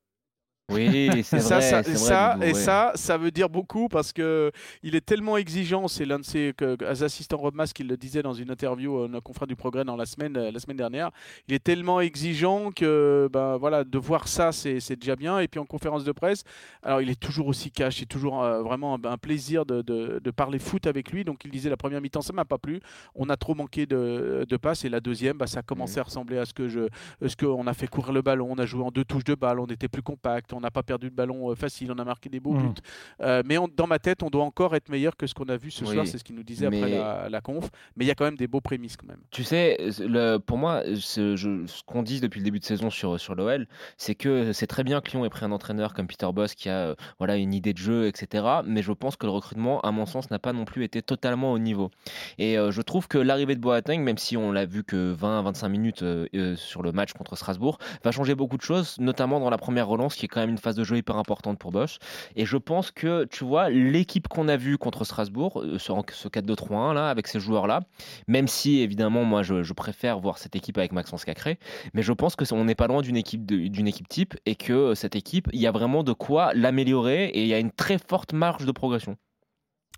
Oui, 0.72 1.22
c'est 1.24 1.40
ça, 1.40 1.58
vrai, 1.58 1.82
ça, 1.82 2.36
et 2.40 2.46
ouais. 2.46 2.54
ça, 2.54 2.92
ça 2.94 3.18
veut 3.18 3.30
dire 3.30 3.50
beaucoup 3.50 3.88
parce 3.88 4.14
que 4.14 4.50
il 4.82 4.96
est 4.96 5.04
tellement 5.04 5.36
exigeant. 5.36 5.88
C'est 5.88 6.06
l'un 6.06 6.18
de 6.18 6.24
ses 6.24 6.54
assistants 7.02 7.36
Rob 7.36 7.54
Mas 7.54 7.74
qui 7.74 7.84
le 7.84 7.98
disait 7.98 8.22
dans 8.22 8.32
une 8.32 8.50
interview 8.50 8.96
euh, 9.02 9.08
nos 9.08 9.20
confrères 9.20 9.46
du 9.46 9.56
Progrès 9.56 9.84
dans 9.84 9.96
la 9.96 10.06
semaine, 10.06 10.36
euh, 10.38 10.50
la 10.50 10.58
semaine 10.58 10.78
dernière. 10.78 11.10
Il 11.48 11.54
est 11.54 11.62
tellement 11.62 12.00
exigeant 12.00 12.70
que 12.70 13.28
ben 13.30 13.58
voilà, 13.58 13.84
de 13.84 13.98
voir 13.98 14.26
ça, 14.26 14.52
c'est 14.52 14.96
déjà 14.96 15.16
bien. 15.16 15.38
Et 15.38 15.48
puis 15.48 15.60
en 15.60 15.66
conférence 15.66 16.02
de 16.02 16.12
presse, 16.12 16.44
alors 16.82 17.02
il 17.02 17.10
est 17.10 17.20
toujours 17.20 17.46
aussi 17.48 17.70
cash. 17.70 17.98
C'est 17.98 18.06
toujours 18.06 18.42
euh, 18.42 18.62
vraiment 18.62 18.94
un, 18.94 19.04
un 19.04 19.18
plaisir 19.18 19.66
de, 19.66 19.82
de- 19.82 20.18
de 20.24 20.30
parler 20.30 20.58
foot 20.58 20.86
avec 20.86 21.12
lui. 21.12 21.24
Donc 21.24 21.44
il 21.44 21.50
disait 21.50 21.68
la 21.68 21.76
première 21.76 22.00
mi-temps, 22.00 22.22
ça 22.22 22.32
m'a 22.32 22.46
pas 22.46 22.56
plu. 22.58 22.80
On 23.14 23.28
a 23.28 23.36
trop 23.36 23.54
manqué 23.54 23.84
de, 23.84 24.46
de 24.48 24.56
passes. 24.56 24.86
Et 24.86 24.88
la 24.88 25.00
deuxième, 25.00 25.36
bah, 25.36 25.46
ça 25.46 25.60
a 25.60 25.62
commencé 25.62 25.98
à 26.00 26.04
ressembler 26.04 26.38
à 26.38 26.46
ce 26.46 26.54
que 26.54 26.68
je, 26.68 26.88
ce 27.26 27.36
qu'on 27.36 27.66
a 27.66 27.74
fait 27.74 27.86
courir 27.86 28.14
le 28.14 28.22
ballon. 28.22 28.48
On 28.50 28.56
a 28.58 28.64
joué 28.64 28.82
en 28.82 28.90
deux 28.90 29.04
touches 29.04 29.24
de 29.24 29.34
balle. 29.34 29.60
On 29.60 29.66
était 29.66 29.88
plus 29.88 30.00
compact. 30.02 30.53
On 30.54 30.60
n'a 30.60 30.70
pas 30.70 30.82
perdu 30.82 31.10
de 31.10 31.14
ballon 31.14 31.50
euh, 31.50 31.54
facile. 31.54 31.92
On 31.92 31.98
a 31.98 32.04
marqué 32.04 32.28
des 32.28 32.40
beaux 32.40 32.52
Mhm. 32.54 32.68
buts. 32.74 32.80
Euh, 33.20 33.42
mais 33.44 33.58
on- 33.58 33.68
dans 33.68 33.86
ma 33.86 33.98
tête, 33.98 34.22
on 34.22 34.30
doit 34.30 34.44
encore 34.44 34.74
être 34.74 34.88
meilleur 34.88 35.16
que 35.16 35.26
ce 35.26 35.34
qu'on 35.34 35.48
a 35.48 35.56
vu 35.56 35.70
ce 35.70 35.84
Oui, 35.84 35.92
soir. 35.94 36.06
C'est 36.06 36.18
ce 36.18 36.24
qu'il 36.24 36.36
nous 36.36 36.42
disait 36.42 36.66
après 36.66 36.88
la, 36.90 37.28
la 37.28 37.40
conf. 37.40 37.68
Mais 37.96 38.04
il 38.04 38.08
y 38.08 38.10
a 38.10 38.14
quand 38.14 38.24
même 38.24 38.36
des 38.36 38.46
beaux 38.46 38.60
prémices 38.60 38.96
quand 38.96 39.06
même. 39.08 39.20
Tu 39.30 39.44
sais, 39.44 39.76
le, 40.00 40.38
pour 40.38 40.58
moi, 40.58 40.82
ce, 40.94 41.64
qu'on 41.86 42.02
dit 42.02 42.20
depuis 42.20 42.40
le 42.40 42.44
début 42.44 42.60
de 42.60 42.64
saison 42.64 42.90
sur, 42.90 43.18
sur 43.20 43.34
l'OL, 43.34 43.66
c'est 43.96 44.14
que 44.14 44.52
c'est 44.52 44.66
très 44.66 44.84
bien 44.84 45.00
que 45.00 45.10
Lyon 45.10 45.24
ait 45.24 45.30
pris 45.30 45.44
un 45.44 45.52
entraîneur 45.52 45.94
comme 45.94 46.06
Peter 46.06 46.28
Boss 46.32 46.54
qui 46.54 46.68
a 46.68 46.74
euh, 46.88 46.94
voilà, 47.18 47.36
une 47.36 47.54
idée 47.54 47.72
de 47.72 47.78
jeu, 47.78 48.06
etc. 48.06 48.44
Mais 48.64 48.82
je 48.82 48.92
pense 48.92 49.16
que 49.16 49.26
le 49.26 49.32
recrutement, 49.32 49.80
à 49.80 49.90
mon 49.90 50.06
sens, 50.06 50.30
n'a 50.30 50.38
pas 50.38 50.52
non 50.52 50.64
plus 50.64 50.84
été 50.84 51.02
totalement 51.02 51.52
au 51.52 51.58
niveau. 51.58 51.90
Et 52.38 52.58
euh, 52.58 52.70
je 52.70 52.82
trouve 52.82 53.08
que 53.08 53.18
l'arrivée 53.18 53.54
de 53.56 53.60
Boateng, 53.60 54.00
même 54.02 54.18
si 54.18 54.36
on 54.36 54.52
l'a 54.52 54.66
vu 54.66 54.84
que 54.84 55.14
20-25 55.14 55.68
minutes 55.68 56.02
euh, 56.02 56.26
euh, 56.34 56.56
sur 56.56 56.82
le 56.82 56.92
match 56.92 57.12
contre 57.12 57.36
Strasbourg, 57.36 57.78
va 58.04 58.10
changer 58.12 58.34
beaucoup 58.34 58.56
de 58.56 58.62
choses, 58.62 58.96
notamment 58.98 59.40
dans 59.40 59.50
la 59.50 59.58
première 59.58 59.86
relance, 59.88 60.14
qui 60.14 60.26
est 60.26 60.28
quand 60.28 60.40
même 60.40 60.43
une 60.50 60.58
phase 60.58 60.76
de 60.76 60.84
jeu 60.84 60.96
hyper 60.96 61.16
importante 61.16 61.58
pour 61.58 61.72
Bosch. 61.72 61.98
Et 62.36 62.44
je 62.44 62.56
pense 62.56 62.90
que, 62.90 63.24
tu 63.24 63.44
vois, 63.44 63.70
l'équipe 63.70 64.28
qu'on 64.28 64.48
a 64.48 64.56
vue 64.56 64.78
contre 64.78 65.04
Strasbourg, 65.04 65.60
euh, 65.62 65.78
ce, 65.78 65.92
ce 66.12 66.28
4-2-3-1 66.28 66.94
là, 66.94 67.08
avec 67.10 67.26
ces 67.26 67.40
joueurs-là, 67.40 67.80
même 68.28 68.48
si 68.48 68.80
évidemment 68.80 69.24
moi 69.24 69.42
je, 69.42 69.62
je 69.62 69.72
préfère 69.72 70.18
voir 70.20 70.38
cette 70.38 70.56
équipe 70.56 70.78
avec 70.78 70.92
Maxence 70.92 71.24
Cacré, 71.24 71.58
mais 71.94 72.02
je 72.02 72.12
pense 72.12 72.36
que 72.36 72.44
c'est- 72.44 72.54
on 72.54 72.64
n'est 72.64 72.74
pas 72.74 72.86
loin 72.86 73.02
d'une 73.02 73.16
équipe 73.16 73.44
d'une 73.46 73.86
équipe 73.88 74.08
type 74.08 74.34
et 74.46 74.54
que 74.54 74.72
euh, 74.72 74.94
cette 74.94 75.16
équipe, 75.16 75.48
il 75.52 75.60
y 75.60 75.66
a 75.66 75.72
vraiment 75.72 76.02
de 76.02 76.12
quoi 76.12 76.52
l'améliorer 76.54 77.26
et 77.26 77.42
il 77.42 77.48
y 77.48 77.54
a 77.54 77.58
une 77.58 77.70
très 77.72 77.98
forte 77.98 78.32
marge 78.32 78.64
de 78.66 78.72
progression. 78.72 79.16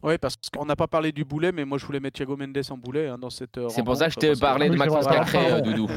Oui, 0.03 0.19
parce 0.19 0.37
qu'on 0.55 0.67
n'a 0.67 0.77
pas 0.77 0.87
parlé 0.89 1.11
du 1.11 1.25
boulet, 1.25 1.53
mais 1.53 1.65
moi 1.65 1.79
je 1.79 1.87
voulais 1.87 2.01
mettre 2.01 2.17
Thiago 2.19 2.37
Mendes 2.37 2.59
en 2.69 2.77
boulet 2.77 3.09
hein, 3.09 3.17
dans 3.19 3.31
cette. 3.31 3.57
euh, 3.57 3.69
C'est 3.71 3.83
pour 3.83 3.97
ça 3.97 4.09
que 4.09 4.21
je 4.21 4.27
parce 4.27 4.41
parlais 4.41 4.69
de 4.69 4.77
Maxence 4.77 5.07
Cacré, 5.07 5.53
euh, 5.53 5.61
Doudou. 5.63 5.89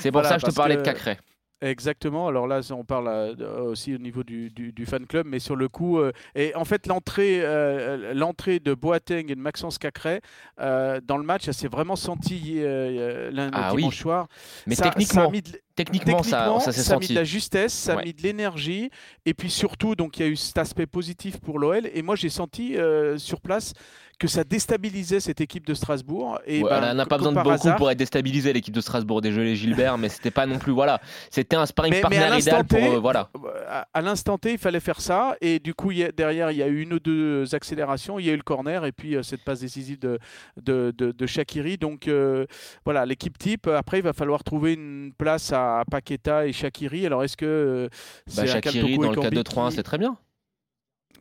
C'est 0.00 0.10
pour 0.10 0.20
Voilà, 0.22 0.28
ça 0.28 0.34
que 0.36 0.40
je 0.42 0.46
te 0.46 0.54
parlais 0.56 0.76
de 0.76 0.82
Cacré. 0.82 1.18
Exactement. 1.62 2.26
Alors 2.28 2.46
là, 2.46 2.60
on 2.72 2.84
parle 2.84 3.06
euh, 3.08 3.62
aussi 3.62 3.94
au 3.94 3.98
niveau 3.98 4.24
du, 4.24 4.50
du- 4.50 4.72
du 4.72 4.84
fan 4.84 5.06
club, 5.06 5.26
mais 5.28 5.38
sur 5.38 5.54
le 5.56 5.68
coup, 5.68 5.98
euh, 5.98 6.10
et 6.34 6.54
en 6.56 6.64
fait, 6.64 6.86
l'entrée, 6.88 7.40
euh, 7.42 8.12
l'entrée 8.14 8.58
de 8.58 8.74
Boateng 8.74 9.30
et 9.30 9.34
de 9.36 9.40
Maxence 9.40 9.78
Cacré 9.78 10.20
euh, 10.60 11.00
dans 11.02 11.16
le 11.18 11.24
match, 11.24 11.44
ça 11.44 11.52
s'est 11.52 11.68
vraiment 11.68 11.96
senti 11.96 12.54
euh, 12.58 13.30
lundi 13.30 13.56
Ah 13.56 13.72
dimanche 13.74 13.94
oui. 13.94 14.00
soir. 14.00 14.26
Mais 14.66 14.74
Ça- 14.74 14.84
ça 14.84 14.90
techniquement, 14.90 15.30
techniquement, 15.76 16.22
ça, 16.22 16.56
techniquement, 16.56 16.60
ça 16.60 16.94
a 16.94 16.98
mis 16.98 17.06
de 17.08 17.14
la 17.14 17.24
justesse, 17.24 17.72
ça 17.72 17.92
a 17.98 18.04
mis 18.04 18.12
de 18.12 18.22
l'énergie, 18.22 18.90
et 19.24 19.32
puis 19.34 19.48
surtout, 19.50 19.94
donc 19.94 20.18
il 20.18 20.22
y 20.22 20.24
a 20.26 20.28
eu 20.28 20.36
cet 20.36 20.58
aspect 20.58 20.86
positif 20.86 21.38
pour 21.40 21.58
l'OL. 21.58 21.88
Et 21.94 22.02
moi, 22.02 22.16
j'ai 22.16 22.28
senti 22.28 22.76
euh, 22.76 23.18
sur 23.18 23.40
place 23.40 23.72
que 24.22 24.28
ça 24.28 24.44
déstabilisait 24.44 25.18
cette 25.18 25.40
équipe 25.40 25.66
de 25.66 25.74
Strasbourg. 25.74 26.38
Et 26.46 26.62
Ouais, 26.62 26.70
ben, 26.70 26.90
elle 26.90 26.96
n'a 26.96 27.06
pas 27.06 27.16
besoin 27.18 27.32
de 27.32 27.38
beaucoup 27.38 27.50
hasard- 27.50 27.76
pour 27.76 27.90
être 27.90 27.98
déstabilisée 27.98 28.52
l'équipe 28.52 28.72
de 28.72 28.80
Strasbourg, 28.80 29.20
désolé 29.20 29.56
Gilbert, 29.56 29.98
mais 29.98 30.08
c'était 30.08 30.30
pas 30.30 30.46
non 30.46 30.58
plus 30.60 30.70
voilà, 30.70 31.00
c'était 31.28 31.56
un 31.56 31.66
sparring 31.66 31.92
Mais- 31.92 32.02
mais 32.08 32.16
à 32.18 32.20
partner 32.20 32.30
l'instant 32.36 32.60
idéal 32.60 32.64
pour 32.66 32.94
euh, 32.94 33.00
voilà. 33.00 33.30
à, 33.68 33.88
à 33.92 34.00
l'instant 34.00 34.38
T, 34.38 34.52
il 34.52 34.58
fallait 34.58 34.78
faire 34.78 35.00
ça. 35.00 35.34
Et 35.40 35.58
du 35.58 35.74
coup, 35.74 35.90
il 35.90 35.98
y 35.98 36.04
a- 36.04 36.12
derrière, 36.12 36.52
il 36.52 36.56
y 36.58 36.62
a 36.62 36.68
eu 36.68 36.82
une 36.82 36.92
ou 36.92 37.00
deux 37.00 37.52
accélérations. 37.52 38.20
Il 38.20 38.26
y 38.26 38.30
a 38.30 38.32
eu 38.32 38.36
le 38.36 38.42
corner 38.44 38.84
et 38.84 38.92
puis 38.92 39.16
euh, 39.16 39.24
cette 39.24 39.42
passe 39.42 39.58
décisive 39.60 39.98
de, 39.98 40.20
de, 40.62 40.92
de, 40.96 41.10
de 41.10 41.26
Shaqiri. 41.26 41.76
Donc 41.78 42.06
euh, 42.06 42.46
voilà, 42.84 43.04
l'équipe 43.04 43.36
type. 43.38 43.66
Après, 43.66 43.98
il 43.98 44.04
va 44.04 44.12
falloir 44.12 44.44
trouver 44.44 44.74
une 44.74 45.12
place 45.18 45.52
à 45.52 45.82
Paqueta 45.90 46.46
et 46.46 46.52
Shaqiri. 46.52 47.06
Alors, 47.06 47.24
est-ce 47.24 47.36
que 47.36 47.44
euh, 47.44 47.88
Bah, 48.36 48.42
Akaltoko 48.42 49.02
dans 49.02 49.10
le 49.10 49.18
et 49.18 49.22
Kambi 49.22 49.36
4-2-3-1, 49.40 49.68
qui- 49.70 49.76
c'est 49.76 49.82
très 49.82 49.98
bien. 49.98 50.16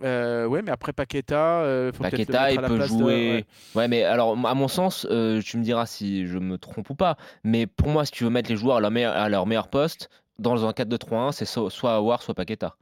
Euh, 0.04 0.46
ouais, 0.46 0.62
mais 0.62 0.72
après 0.72 0.94
Paqueta, 0.94 1.62
euh, 1.62 1.92
faut 1.94 2.04
Paqueta, 2.04 2.52
il 2.52 2.58
à 2.58 2.62
la 2.62 2.68
peut 2.68 2.76
place 2.78 2.92
de- 2.92 2.98
jouer. 2.98 3.14
ouais. 3.14 3.46
ouais. 3.76 3.88
mais 3.88 4.04
alors, 4.04 4.38
à 4.48 4.54
mon 4.56 4.68
sens, 4.68 5.06
euh, 5.10 5.42
tu 5.42 5.58
me 5.58 5.64
diras 5.64 5.86
si 5.86 6.28
je 6.28 6.38
me 6.38 6.58
trompe 6.58 6.90
ou 6.90 6.96
pas, 6.96 7.18
mais 7.44 7.68
pour 7.68 7.88
moi, 7.90 8.06
si 8.06 8.12
tu 8.12 8.24
veux 8.24 8.30
mettre 8.30 8.50
les 8.50 8.58
joueurs 8.58 8.78
à 8.78 8.80
leur 8.80 8.92
meilleur, 8.92 9.16
à 9.16 9.30
leur 9.30 9.46
meilleur 9.46 9.68
poste, 9.70 10.10
dans 10.40 10.66
un 10.66 10.72
4-2-3-1, 10.74 11.32
c'est 11.32 11.46
so- 11.46 11.70
soit 11.70 11.94
Awar, 11.96 12.22
soit 12.24 12.34
Paqueta. 12.34 12.76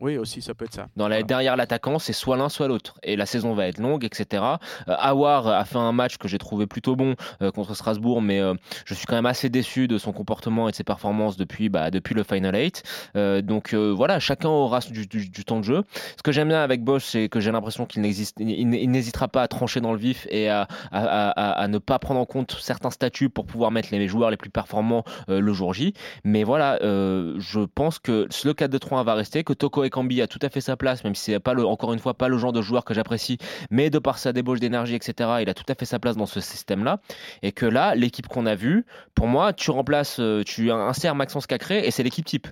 Oui, 0.00 0.16
aussi, 0.18 0.42
ça 0.42 0.54
peut 0.54 0.64
être 0.66 0.74
ça. 0.74 0.88
Dans 0.96 1.08
la, 1.08 1.16
Voilà. 1.16 1.26
Derrière 1.26 1.56
l'attaquant, 1.56 1.98
c'est 1.98 2.12
soit 2.12 2.36
l'un, 2.36 2.48
soit 2.48 2.68
l'autre. 2.68 2.98
Et 3.02 3.16
la 3.16 3.26
saison 3.26 3.54
va 3.54 3.66
être 3.66 3.78
longue, 3.78 4.04
etc. 4.04 4.42
Euh, 4.88 4.94
Awar 4.98 5.48
a 5.48 5.64
fait 5.64 5.78
un 5.78 5.92
match 5.92 6.16
que 6.18 6.28
j'ai 6.28 6.38
trouvé 6.38 6.66
plutôt 6.66 6.96
bon 6.96 7.14
euh, 7.42 7.50
contre 7.50 7.74
Strasbourg, 7.74 8.20
mais 8.22 8.40
euh, 8.40 8.54
je 8.84 8.94
suis 8.94 9.06
quand 9.06 9.14
même 9.16 9.26
assez 9.26 9.48
déçu 9.48 9.88
de 9.88 9.98
son 9.98 10.12
comportement 10.12 10.68
et 10.68 10.72
de 10.72 10.76
ses 10.76 10.84
performances 10.84 11.36
depuis, 11.36 11.68
bah, 11.68 11.90
depuis 11.90 12.14
le 12.14 12.22
Final 12.22 12.54
8. 12.54 12.82
Euh, 13.16 13.42
donc 13.42 13.74
voilà, 13.74 14.20
chacun 14.20 14.48
aura 14.48 14.80
du, 14.80 15.06
du- 15.06 15.28
du 15.28 15.44
temps 15.44 15.58
de 15.60 15.64
jeu. 15.64 15.82
Ce 16.16 16.22
que 16.22 16.32
j'aime 16.32 16.48
bien 16.48 16.62
avec 16.62 16.82
Bosch, 16.84 17.04
c'est 17.04 17.28
que 17.28 17.40
j'ai 17.40 17.50
l'impression 17.52 17.86
qu'il 17.86 18.02
n'hésitera 18.02 19.28
pas 19.28 19.42
à 19.42 19.48
trancher 19.48 19.80
dans 19.80 19.92
le 19.92 19.98
vif 19.98 20.26
et 20.30 20.48
à, 20.48 20.62
à- 20.92 21.04
à- 21.04 21.30
à- 21.30 21.52
à 21.62 21.68
ne 21.68 21.78
pas 21.78 21.98
prendre 21.98 22.20
en 22.20 22.26
compte 22.26 22.56
certains 22.60 22.90
statuts 22.90 23.28
pour 23.30 23.46
pouvoir 23.46 23.70
mettre 23.70 23.88
les 23.92 24.08
joueurs 24.08 24.30
les 24.30 24.36
plus 24.36 24.50
performants 24.50 25.04
le 25.28 25.52
jour 25.52 25.72
J. 25.74 25.94
Mais 26.24 26.44
voilà, 26.44 26.78
je 26.82 27.64
pense 27.74 27.98
que 27.98 28.28
le 28.44 28.52
4-2-3-1 28.52 29.04
va 29.04 29.14
rester, 29.14 29.44
que 29.44 29.52
Toko 29.52 29.84
Ekambi 29.86 30.20
a 30.22 30.26
tout 30.26 30.38
à 30.42 30.48
fait 30.48 30.60
sa 30.60 30.76
place, 30.76 31.04
même 31.04 31.14
si 31.14 31.24
c'est 31.24 31.40
pas 31.40 31.54
encore 31.64 31.92
une 31.92 31.98
fois 31.98 32.14
pas 32.14 32.28
le 32.28 32.38
genre 32.38 32.52
de 32.52 32.62
joueur 32.62 32.84
que 32.84 32.94
j'apprécie, 32.94 33.38
mais 33.70 33.90
de 33.90 33.98
par 33.98 34.18
sa 34.18 34.32
débauche 34.32 34.60
d'énergie, 34.60 34.94
etc., 34.94 35.30
il 35.40 35.48
a 35.48 35.54
tout 35.54 35.64
à 35.68 35.74
fait 35.74 35.86
sa 35.86 35.98
place 35.98 36.16
dans 36.16 36.26
ce 36.26 36.40
système-là. 36.40 37.00
Et 37.42 37.52
que 37.52 37.66
là, 37.66 37.94
l'équipe 37.94 38.28
qu'on 38.28 38.46
a 38.46 38.54
vue, 38.54 38.84
pour 39.14 39.26
moi, 39.26 39.52
tu 39.52 39.70
remplaces, 39.70 40.20
euh, 40.20 40.42
tu 40.44 40.70
insères 40.70 41.14
Maxence 41.14 41.46
Cacré 41.46 41.86
et 41.86 41.90
c'est 41.90 42.02
l'équipe 42.02 42.24
type. 42.24 42.48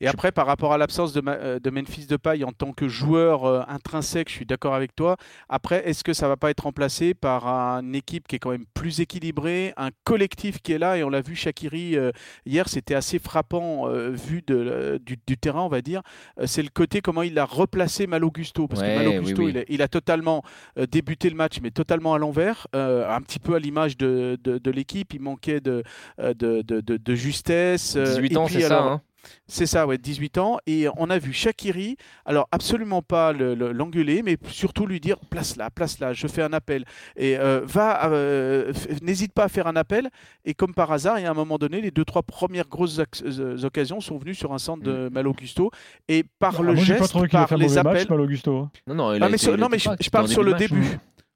Et 0.00 0.08
après, 0.08 0.30
par 0.30 0.46
rapport 0.46 0.72
à 0.74 0.78
l'absence 0.78 1.12
de, 1.12 1.20
Ma- 1.20 1.32
euh, 1.36 1.58
de 1.58 1.70
Memphis 1.70 2.06
Depay 2.06 2.44
en 2.44 2.52
tant 2.52 2.72
que 2.72 2.86
joueur 2.86 3.44
euh, 3.44 3.62
intrinsèque, 3.68 4.28
je 4.28 4.34
suis 4.34 4.44
d'accord 4.46 4.74
avec 4.74 4.94
toi. 4.94 5.16
Après, 5.48 5.88
est-ce 5.88 6.04
que 6.04 6.12
ça 6.12 6.28
va 6.28 6.36
pas 6.36 6.50
être 6.50 6.64
remplacé 6.64 7.14
par 7.14 7.46
une 7.46 7.94
équipe 7.94 8.28
qui 8.28 8.36
est 8.36 8.38
quand 8.38 8.50
même 8.50 8.66
plus 8.74 9.00
équilibrée, 9.00 9.72
un 9.78 9.88
collectif 10.04 10.60
qui 10.60 10.72
est 10.72 10.78
là? 10.78 10.98
Et 10.98 11.02
on 11.04 11.08
l'a 11.08 11.22
vu, 11.22 11.34
Shakiri, 11.34 11.96
euh, 11.96 12.10
hier, 12.44 12.68
c'était 12.68 12.94
assez 12.94 13.18
frappant 13.18 13.88
euh, 13.88 14.10
vu 14.10 14.42
de, 14.46 15.00
du, 15.04 15.16
du 15.26 15.38
terrain, 15.38 15.62
on 15.62 15.68
va 15.68 15.80
dire. 15.80 16.02
C'est 16.44 16.62
le 16.62 16.68
côté 16.68 17.00
comment 17.00 17.22
il 17.22 17.38
a 17.38 17.44
replacé 17.46 18.06
Malo 18.06 18.30
Gusto. 18.30 18.68
Parce 18.68 18.82
Ouais, 18.82 18.88
que 18.88 18.98
Malo 18.98 19.10
oui. 19.24 19.46
Il, 19.50 19.58
a, 19.58 19.62
il 19.68 19.82
a 19.82 19.88
totalement 19.88 20.42
débuté 20.90 21.30
le 21.30 21.36
match, 21.36 21.60
mais 21.62 21.70
totalement 21.70 22.12
à 22.14 22.18
l'envers, 22.18 22.66
un 22.74 23.20
petit 23.22 23.38
peu 23.38 23.54
à 23.54 23.58
l'image 23.58 23.96
de, 23.96 24.38
de- 24.44 24.58
de 24.58 24.70
l'équipe. 24.70 25.14
Il 25.14 25.20
manquait 25.22 25.60
de, 25.60 25.82
de, 26.18 26.60
de- 26.62 26.80
de- 26.80 27.14
justesse. 27.14 27.96
euh, 27.96 28.04
18 28.04 28.32
et 28.32 28.36
ans, 28.36 28.46
c'est 28.48 28.60
ça. 28.60 28.78
alors, 28.80 28.92
hein. 28.92 29.02
C'est 29.46 29.66
ça, 29.66 29.86
ouais, 29.86 29.98
18 29.98 30.38
ans. 30.38 30.58
Et 30.66 30.86
on 30.96 31.10
a 31.10 31.18
vu 31.18 31.32
Shakiri, 31.32 31.96
alors 32.24 32.48
absolument 32.52 33.02
pas 33.02 33.32
le- 33.32 33.54
le- 33.54 33.72
l'engueuler, 33.72 34.22
mais 34.22 34.36
surtout 34.50 34.86
lui 34.86 35.00
dire 35.00 35.18
place 35.30 35.56
là, 35.56 35.70
place 35.70 35.98
là, 35.98 36.12
je 36.12 36.26
fais 36.26 36.42
un 36.42 36.52
appel. 36.52 36.84
Et 37.16 37.36
euh, 37.38 37.60
va, 37.64 38.10
euh, 38.10 38.72
n'hésite 39.02 39.32
pas 39.32 39.44
à 39.44 39.48
faire 39.48 39.66
un 39.66 39.76
appel. 39.76 40.08
Et 40.44 40.54
comme 40.54 40.74
par 40.74 40.90
hasard, 40.92 41.18
il 41.18 41.22
y 41.22 41.26
a 41.26 41.30
un 41.30 41.34
moment 41.34 41.58
donné, 41.58 41.80
les 41.80 41.90
deux, 41.90 42.04
trois 42.04 42.22
premières 42.22 42.68
grosses 42.68 43.00
euh, 43.24 43.56
occasions 43.64 44.00
sont 44.00 44.18
venues 44.18 44.34
sur 44.34 44.52
un 44.52 44.58
centre 44.58 44.82
de 44.82 45.08
Malo 45.12 45.32
Gusto. 45.32 45.70
Et 46.08 46.24
par 46.38 46.54
Ah, 46.58 46.62
le 46.62 46.66
moi, 46.68 46.74
pas 46.76 46.80
geste, 46.80 47.08
trouvé 47.10 47.28
qu'il 47.28 47.38
ait 47.38 47.46
par 47.46 47.58
les 47.58 47.78
appels. 47.78 47.92
match, 47.94 48.08
Malo 48.08 48.24
Augusto. 48.24 48.68
Non, 48.86 48.94
non, 48.94 49.14
il 49.14 49.22
Ah, 49.22 49.26
a 49.26 49.28
mais 49.28 49.34
été- 49.36 49.44
sur- 49.44 49.54
il 49.54 49.60
non, 49.60 49.68
mais 49.70 49.78
je, 49.78 49.88
pas- 49.88 49.96
parle 50.12 50.28
sur 50.28 50.42
le 50.42 50.52
match. 50.52 50.70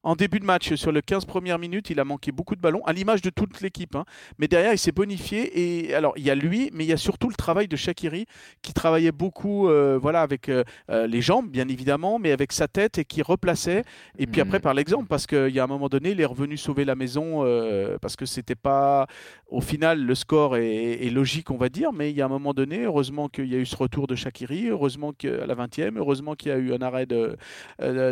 En 0.02 0.16
début 0.16 0.40
de 0.40 0.46
match, 0.46 0.74
sur 0.76 0.92
les 0.92 1.02
15 1.02 1.26
premières 1.26 1.58
minutes, 1.58 1.90
il 1.90 2.00
a 2.00 2.04
manqué 2.06 2.32
beaucoup 2.32 2.56
de 2.56 2.60
ballons, 2.60 2.82
à 2.86 2.94
l'image 2.94 3.20
de 3.20 3.28
toute 3.28 3.60
l'équipe. 3.60 3.94
hein. 3.96 4.06
Mais 4.38 4.48
derrière, 4.48 4.72
il 4.72 4.78
s'est 4.78 4.92
bonifié. 4.92 5.88
Et 5.88 5.94
alors, 5.94 6.14
il 6.16 6.24
y 6.24 6.30
a 6.30 6.34
lui, 6.34 6.70
mais 6.72 6.84
il 6.84 6.88
y 6.88 6.92
a 6.94 6.96
surtout 6.96 7.28
le 7.28 7.34
travail 7.34 7.68
de 7.68 7.76
Shakiri, 7.76 8.24
qui 8.62 8.72
travaillait 8.72 9.12
beaucoup 9.12 9.68
euh, 9.68 9.98
voilà, 10.00 10.22
avec 10.22 10.48
euh, 10.48 10.64
euh, 10.90 11.06
les 11.06 11.20
jambes, 11.20 11.50
bien 11.50 11.68
évidemment, 11.68 12.18
mais 12.18 12.32
avec 12.32 12.52
sa 12.52 12.66
tête 12.66 12.96
et 12.96 13.04
qui 13.04 13.20
replaçait. 13.20 13.84
Et 14.18 14.26
puis 14.26 14.40
après, 14.40 14.58
par 14.60 14.72
l'exemple, 14.72 15.06
parce 15.06 15.26
qu'il 15.26 15.50
y 15.50 15.60
a 15.60 15.64
un 15.64 15.66
moment 15.66 15.88
donné, 15.90 16.12
il 16.12 16.20
est 16.22 16.24
revenu 16.24 16.56
sauver 16.56 16.86
la 16.86 16.94
maison, 16.94 17.44
euh, 17.44 17.98
parce 18.00 18.16
que 18.16 18.24
c'était 18.24 18.54
pas. 18.54 19.06
Au 19.48 19.60
final, 19.60 20.02
le 20.02 20.14
score 20.14 20.56
est, 20.56 21.04
est 21.04 21.10
logique, 21.10 21.50
on 21.50 21.56
va 21.58 21.68
dire, 21.68 21.92
mais 21.92 22.10
il 22.10 22.16
y 22.16 22.22
a 22.22 22.24
un 22.24 22.28
moment 22.28 22.54
donné, 22.54 22.84
heureusement 22.84 23.28
qu'il 23.28 23.46
y 23.52 23.54
a 23.54 23.58
eu 23.58 23.66
ce 23.66 23.76
retour 23.76 24.06
de 24.06 24.14
Shakiri, 24.14 24.68
heureusement 24.68 25.12
qu'à 25.12 25.44
la 25.44 25.54
20e, 25.56 25.98
heureusement 25.98 26.36
qu'il 26.36 26.52
y 26.52 26.54
a 26.54 26.58
eu 26.58 26.72
un 26.72 26.80
arrêt 26.80 27.04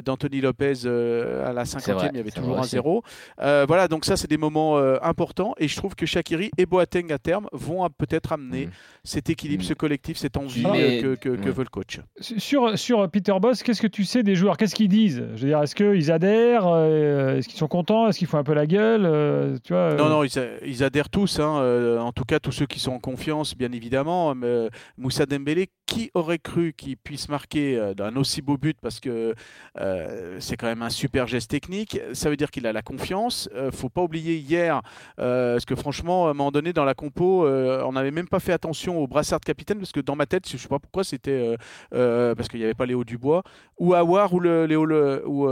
d'Anthony 0.02 0.40
Lopez 0.42 0.84
à 0.86 1.52
la 1.52 1.64
50e, 1.78 1.94
vrai, 1.94 2.10
il 2.12 2.16
y 2.16 2.20
avait 2.20 2.30
toujours 2.30 2.58
un. 2.58 2.62
0. 2.62 3.02
Euh, 3.40 3.64
voilà, 3.66 3.88
donc 3.88 4.04
ça, 4.04 4.16
c'est 4.16 4.28
des 4.28 4.36
moments 4.36 4.78
euh, 4.78 4.96
importants, 5.02 5.54
et 5.58 5.68
je 5.68 5.76
trouve 5.76 5.94
que 5.94 6.06
Shakiri 6.06 6.50
et 6.58 6.66
Boateng 6.66 7.10
à 7.12 7.18
terme 7.18 7.48
vont 7.52 7.86
peut-être 7.96 8.32
amener 8.32 8.66
Mhm. 8.66 8.72
cet 9.04 9.30
équilibre, 9.30 9.64
ce 9.64 9.74
collectif, 9.74 10.16
cette 10.18 10.36
envie 10.36 10.66
Mais- 10.70 11.02
euh, 11.04 11.14
que, 11.16 11.28
que- 11.30 11.36
que 11.36 11.44
ouais. 11.46 11.50
veut 11.50 11.62
le 11.64 11.68
coach. 11.70 12.00
Sur, 12.20 12.78
sur 12.78 13.08
Peter 13.10 13.34
Boss, 13.40 13.62
qu'est-ce 13.62 13.80
que 13.82 13.86
tu 13.86 14.04
sais 14.04 14.22
des 14.22 14.34
joueurs? 14.34 14.56
Qu'est-ce 14.56 14.74
qu'ils 14.74 14.88
disent? 14.88 15.24
Je 15.36 15.42
veux 15.42 15.48
dire, 15.48 15.62
est-ce 15.62 15.74
qu'ils 15.74 16.10
adhèrent? 16.12 16.66
Euh, 16.66 17.36
Est-ce 17.38 17.48
qu'ils 17.48 17.58
sont 17.58 17.68
contents? 17.68 18.08
Est-ce 18.08 18.18
qu'ils 18.18 18.28
font 18.28 18.38
un 18.38 18.44
peu 18.44 18.54
la 18.54 18.66
gueule? 18.66 19.04
Euh, 19.06 19.56
Tu 19.64 19.72
vois 19.72 19.94
Non, 19.94 20.06
euh, 20.06 20.08
non, 20.08 20.24
ils, 20.24 20.38
a- 20.38 20.64
ils 20.66 20.82
adhèrent 20.84 21.08
tous, 21.10 21.38
hein, 21.40 21.58
euh, 21.60 21.98
en 21.98 22.12
tout 22.12 22.24
cas 22.24 22.38
tous 22.40 22.52
ceux 22.52 22.66
qui 22.66 22.78
sont 22.80 22.92
en 22.92 22.98
confiance, 22.98 23.56
bien 23.56 23.72
évidemment. 23.72 24.34
Mais, 24.34 24.46
euh, 24.46 24.68
Moussa 24.96 25.26
Dembélé, 25.26 25.68
qui 25.86 26.10
aurait 26.14 26.38
cru 26.38 26.74
qu'il 26.76 26.96
puisse 26.96 27.28
marquer 27.28 27.76
euh, 27.78 27.94
un 28.00 28.16
aussi 28.16 28.42
beau 28.42 28.56
but? 28.58 28.76
Parce 28.80 29.00
que 29.00 29.34
euh, 29.80 30.36
c'est 30.40 30.56
quand 30.56 30.66
même 30.66 30.82
un 30.82 30.90
super 30.90 31.26
geste 31.26 31.50
technique. 31.50 31.67
Ça 32.12 32.30
veut 32.30 32.36
dire 32.36 32.50
qu'il 32.50 32.66
a 32.66 32.72
la 32.72 32.82
confiance. 32.82 33.48
Euh, 33.54 33.70
faut 33.70 33.88
pas 33.88 34.02
oublier 34.02 34.36
hier, 34.36 34.80
euh, 35.18 35.54
parce 35.54 35.64
que 35.64 35.74
franchement, 35.74 36.26
à 36.26 36.30
un 36.30 36.34
moment 36.34 36.50
donné 36.50 36.72
dans 36.72 36.84
la 36.84 36.94
compo, 36.94 37.46
euh, 37.46 37.82
on 37.86 37.92
n'avait 37.92 38.10
même 38.10 38.28
pas 38.28 38.40
fait 38.40 38.52
attention 38.52 38.98
au 38.98 39.06
brassard 39.06 39.40
de 39.40 39.44
capitaine 39.44 39.78
parce 39.78 39.92
que 39.92 40.00
dans 40.00 40.16
ma 40.16 40.26
tête, 40.26 40.48
je 40.50 40.56
sais 40.56 40.68
pas 40.68 40.78
pourquoi, 40.78 41.04
c'était 41.04 41.56
euh, 41.94 42.34
parce 42.34 42.48
qu'il 42.48 42.58
n'y 42.60 42.64
avait 42.64 42.74
pas 42.74 42.86
Léo 42.86 43.04
Dubois 43.04 43.42
ou 43.78 43.94
Awar 43.94 44.32
ou, 44.34 44.40
le, 44.40 44.66
Léo 44.66 44.84
le- 44.84 45.22
ou, 45.26 45.48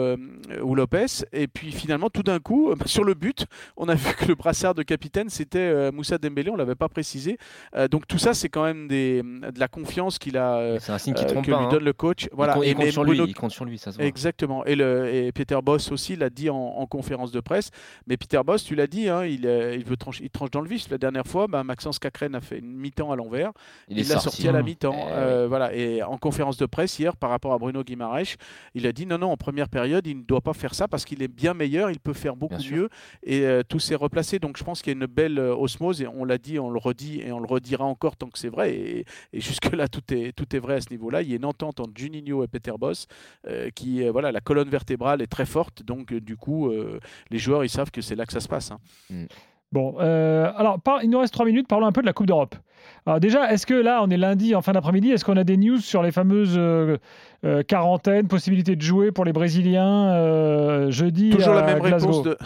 ou 0.62 0.74
Lopez. 0.74 1.06
Et 1.32 1.46
puis 1.48 1.70
finalement, 1.72 2.10
tout 2.10 2.22
d'un 2.22 2.38
coup, 2.38 2.72
sur 2.86 3.04
le 3.04 3.14
but, 3.14 3.46
on 3.76 3.88
a 3.88 3.94
vu 3.94 4.14
que 4.14 4.24
le 4.26 4.34
brassard 4.34 4.74
de 4.74 4.82
capitaine, 4.82 5.28
c'était 5.28 5.90
Moussa 5.92 6.18
Dembélé, 6.18 6.50
on 6.50 6.56
l'avait 6.56 6.74
pas 6.74 6.88
précisé. 6.88 7.38
Donc 7.90 8.06
tout 8.06 8.18
ça, 8.18 8.34
c'est 8.34 8.48
quand 8.48 8.64
même 8.64 8.88
des, 8.88 9.22
de 9.22 9.58
la 9.60 9.68
confiance 9.68 10.18
qu'il 10.18 10.36
a, 10.38 10.78
C'est 10.80 10.92
un 10.92 10.98
signe 10.98 11.14
que 11.14 11.20
pas. 11.32 11.40
lui 11.40 11.52
hein. 11.52 11.68
donne 11.70 11.84
le 11.84 11.92
coach. 11.92 12.28
Voilà. 12.32 12.54
il, 12.54 12.56
compte, 12.56 12.64
il 12.64 12.70
Et 12.70 12.74
compte 12.74 12.90
sur 12.92 13.04
Bruno- 13.04 13.24
lui, 13.24 13.30
il 13.30 13.34
compte 13.34 13.50
sur 13.50 13.64
lui, 13.64 13.78
ça 13.78 13.92
se 13.92 13.96
voit. 13.96 14.06
Exactement. 14.06 14.64
Et, 14.64 14.74
le, 14.76 15.12
et 15.12 15.32
Peter 15.32 15.58
Boss 15.62 15.90
aussi 15.92 16.05
l'a 16.14 16.30
dit 16.30 16.50
en, 16.50 16.56
en 16.56 16.86
conférence 16.86 17.32
de 17.32 17.40
presse. 17.40 17.70
Mais 18.06 18.16
Peter 18.16 18.40
Boss, 18.44 18.62
tu 18.62 18.74
l'as 18.76 18.86
dit, 18.86 19.08
hein, 19.08 19.24
il, 19.24 19.46
euh, 19.46 19.74
il 19.74 19.84
veut 19.84 19.96
trancher, 19.96 20.22
il 20.24 20.30
tranche 20.30 20.50
dans 20.50 20.60
le 20.60 20.68
vif. 20.68 20.88
La 20.90 20.98
dernière 20.98 21.26
fois, 21.26 21.46
bah, 21.46 21.64
Maxence 21.64 21.98
Cacrène 21.98 22.34
a 22.34 22.40
fait 22.40 22.58
une 22.58 22.76
mi-temps 22.76 23.10
à 23.10 23.16
l'envers. 23.16 23.52
Il 23.88 23.96
l'a 23.96 24.04
sorti. 24.20 24.24
sorti 24.42 24.48
à 24.48 24.52
la 24.52 24.62
Mmh. 24.62 24.66
mi-temps. 24.66 24.94
Eh 24.96 25.12
euh, 25.12 25.46
voilà. 25.48 25.74
Et 25.74 26.02
en 26.02 26.18
conférence 26.18 26.56
de 26.56 26.66
presse 26.66 26.98
hier, 26.98 27.16
par 27.16 27.30
rapport 27.30 27.52
à 27.52 27.58
Bruno 27.58 27.82
Guimaraes, 27.82 28.36
il 28.74 28.86
a 28.86 28.92
dit 28.92 29.06
non, 29.06 29.18
non, 29.18 29.30
en 29.32 29.36
première 29.36 29.68
période, 29.68 30.06
il 30.06 30.18
ne 30.18 30.22
doit 30.22 30.40
pas 30.40 30.52
faire 30.52 30.74
ça 30.74 30.88
parce 30.88 31.04
qu'il 31.04 31.22
est 31.22 31.28
bien 31.28 31.54
meilleur, 31.54 31.90
il 31.90 31.98
peut 31.98 32.12
faire 32.12 32.36
beaucoup 32.36 32.62
mieux. 32.70 32.88
Et 33.22 33.40
euh, 33.46 33.62
tout 33.66 33.78
s'est 33.78 33.94
replacé. 33.94 34.38
Donc 34.38 34.56
je 34.58 34.64
pense 34.64 34.82
qu'il 34.82 34.92
y 34.92 34.96
a 34.96 34.98
une 34.98 35.06
belle 35.06 35.38
osmose. 35.38 36.02
Et 36.02 36.06
on 36.06 36.24
l'a 36.24 36.38
dit, 36.38 36.58
on 36.58 36.70
le 36.70 36.78
redit 36.78 37.20
et 37.20 37.32
on 37.32 37.40
le 37.40 37.46
redira 37.46 37.84
encore 37.84 38.16
tant 38.16 38.28
que 38.28 38.38
c'est 38.38 38.48
vrai. 38.48 38.74
Et, 38.74 39.04
et 39.32 39.40
jusque-là, 39.40 39.88
tout 39.96 40.02
est, 40.12 40.32
tout 40.32 40.54
est 40.54 40.58
vrai 40.58 40.74
à 40.74 40.80
ce 40.80 40.90
niveau-là. 40.90 41.22
Il 41.22 41.30
y 41.30 41.32
a 41.32 41.36
une 41.36 41.44
entente 41.44 41.80
entre 41.80 41.92
Juninho 41.96 42.44
et 42.44 42.48
Peter 42.48 42.72
Boss 42.78 43.06
qui, 43.74 44.06
voilà, 44.08 44.32
la 44.32 44.40
colonne 44.40 44.68
vertébrale 44.68 45.22
est 45.22 45.26
très 45.26 45.46
forte. 45.46 45.82
Donc 45.82 45.95
euh, 46.12 46.20
du 46.20 46.36
coup, 46.36 46.68
euh, 46.70 46.98
les 47.30 47.38
joueurs, 47.38 47.64
ils 47.64 47.68
savent 47.70 47.90
que 47.90 48.00
c'est 48.00 48.14
là 48.16 48.26
que 48.26 48.32
ça 48.32 48.40
se 48.40 48.48
passe. 48.48 48.70
hein. 48.70 48.78
Bon, 49.72 49.96
euh, 50.00 50.50
alors 50.56 50.80
par- 50.80 51.02
il 51.02 51.10
nous 51.10 51.18
reste 51.18 51.32
trois 51.32 51.44
minutes, 51.44 51.66
parlons 51.66 51.86
un 51.86 51.92
peu 51.92 52.00
de 52.00 52.06
la 52.06 52.12
Coupe 52.12 52.26
d'Europe. 52.26 52.54
Alors 53.04 53.18
déjà, 53.18 53.52
est-ce 53.52 53.66
que 53.66 53.74
là, 53.74 54.00
on 54.02 54.08
est 54.10 54.16
lundi 54.16 54.54
en 54.54 54.62
fin 54.62 54.72
d'après-midi, 54.72 55.10
est-ce 55.10 55.24
qu'on 55.24 55.36
a 55.36 55.42
des 55.44 55.56
news 55.56 55.78
sur 55.78 56.02
les 56.04 56.12
fameuses 56.12 56.54
euh, 56.56 56.98
euh, 57.44 57.62
quarantaines, 57.64 58.28
possibilité 58.28 58.76
de 58.76 58.82
jouer 58.82 59.10
pour 59.10 59.24
les 59.24 59.32
Brésiliens 59.32 60.12
euh, 60.14 60.90
jeudi 60.92 61.30
Toujours 61.30 61.54
à 61.54 61.60
la 61.62 61.66
même 61.66 61.80
Glasgow? 61.80 62.22
réponse 62.22 62.22
de. 62.24 62.38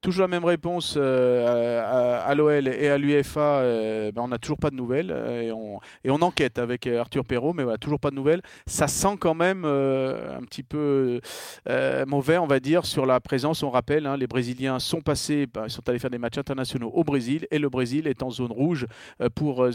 Toujours 0.00 0.22
la 0.22 0.28
même 0.28 0.44
réponse 0.44 0.94
euh, 0.96 1.82
à, 1.84 2.22
à 2.24 2.34
l'OL 2.36 2.68
et 2.68 2.88
à 2.88 2.96
l'UFA. 2.98 3.40
euh, 3.40 4.12
ben, 4.12 4.22
on 4.22 4.28
n'a 4.28 4.38
toujours 4.38 4.58
pas 4.58 4.70
de 4.70 4.76
nouvelles 4.76 5.10
euh, 5.10 5.42
et, 5.42 5.50
on, 5.50 5.80
et 6.04 6.10
on 6.10 6.22
enquête 6.22 6.60
avec 6.60 6.86
euh, 6.86 7.00
Arthur 7.00 7.24
Perrault, 7.24 7.52
mais 7.52 7.64
voilà, 7.64 7.78
toujours 7.78 7.98
pas 7.98 8.10
de 8.10 8.14
nouvelles. 8.14 8.40
Ça 8.66 8.86
sent 8.86 9.16
quand 9.18 9.34
même 9.34 9.64
un 9.64 10.40
petit 10.42 10.62
peu 10.62 11.20
mauvais, 12.06 12.38
on 12.38 12.46
va 12.46 12.60
dire, 12.60 12.86
sur 12.86 13.06
la 13.06 13.18
présence. 13.18 13.64
On 13.64 13.70
rappelle, 13.70 14.06
hein, 14.06 14.16
les 14.16 14.28
Brésiliens 14.28 14.78
sont 14.78 15.00
passés, 15.00 15.46
ben, 15.52 15.64
ils 15.66 15.70
sont 15.70 15.86
allés 15.88 15.98
faire 15.98 16.10
des 16.10 16.18
matchs 16.18 16.38
internationaux 16.38 16.90
au 16.94 17.02
Brésil 17.02 17.46
et 17.50 17.58
le 17.58 17.68
Brésil 17.68 18.06
est 18.06 18.22
en 18.22 18.30
zone 18.30 18.52
rouge 18.52 18.86
pour 19.34 19.66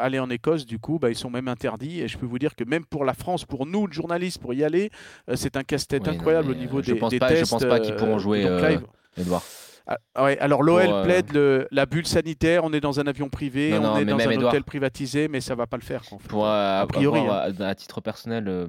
aller 0.00 0.18
en 0.18 0.28
Écosse. 0.28 0.66
Du 0.66 0.80
coup, 0.80 0.98
ben, 0.98 1.08
ils 1.08 1.14
sont 1.16 1.30
même 1.30 1.46
interdits. 1.46 2.00
Et 2.02 2.08
je 2.08 2.18
peux 2.18 2.26
vous 2.26 2.40
dire 2.40 2.56
que 2.56 2.64
même 2.64 2.84
pour 2.84 3.04
la 3.04 3.14
France, 3.14 3.44
pour 3.44 3.64
nous, 3.64 3.86
journalistes, 3.92 4.38
pour 4.40 4.52
y 4.54 4.64
aller, 4.64 4.90
c'est 5.34 5.56
un 5.56 5.62
casse-tête 5.62 6.02
Oui, 6.08 6.14
incroyable 6.16 6.50
au 6.50 6.54
niveau 6.54 6.82
je 6.82 6.92
des, 6.94 6.98
pense 6.98 7.10
des 7.10 7.20
pas- 7.20 7.28
je 7.28 7.34
tests. 7.36 7.50
pense 7.52 7.64
pas 7.64 7.78
qu'ils 7.78 7.94
pourront 7.94 8.18
jouer, 8.18 8.42
donc. 8.42 8.82
Edouard. 9.16 9.42
Ah, 9.90 10.24
ouais, 10.24 10.38
alors 10.38 10.62
l'OL 10.62 10.86
euh, 10.86 11.02
plaide 11.02 11.32
le- 11.32 11.66
la 11.70 11.86
bulle 11.86 12.06
sanitaire, 12.06 12.62
on 12.62 12.72
est 12.74 12.80
dans 12.80 13.00
un 13.00 13.06
avion 13.06 13.30
privé, 13.30 13.70
Non, 13.70 13.94
on 13.94 13.96
est 13.98 14.04
dans 14.04 14.18
un 14.18 14.30
Edouard. 14.30 14.48
hôtel 14.52 14.62
privatisé, 14.62 15.28
mais 15.28 15.40
ça 15.40 15.54
va 15.54 15.66
pas 15.66 15.78
le 15.78 15.82
faire. 15.82 16.02
quoi, 16.04 16.16
en 16.16 16.18
fait. 16.18 16.28
Pour 16.28 16.44
euh, 16.46 16.82
A 16.82 16.86
priori, 16.86 17.20
euh, 17.26 17.64
à 17.66 17.74
titre 17.74 18.02
personnel, 18.02 18.48
euh, 18.48 18.66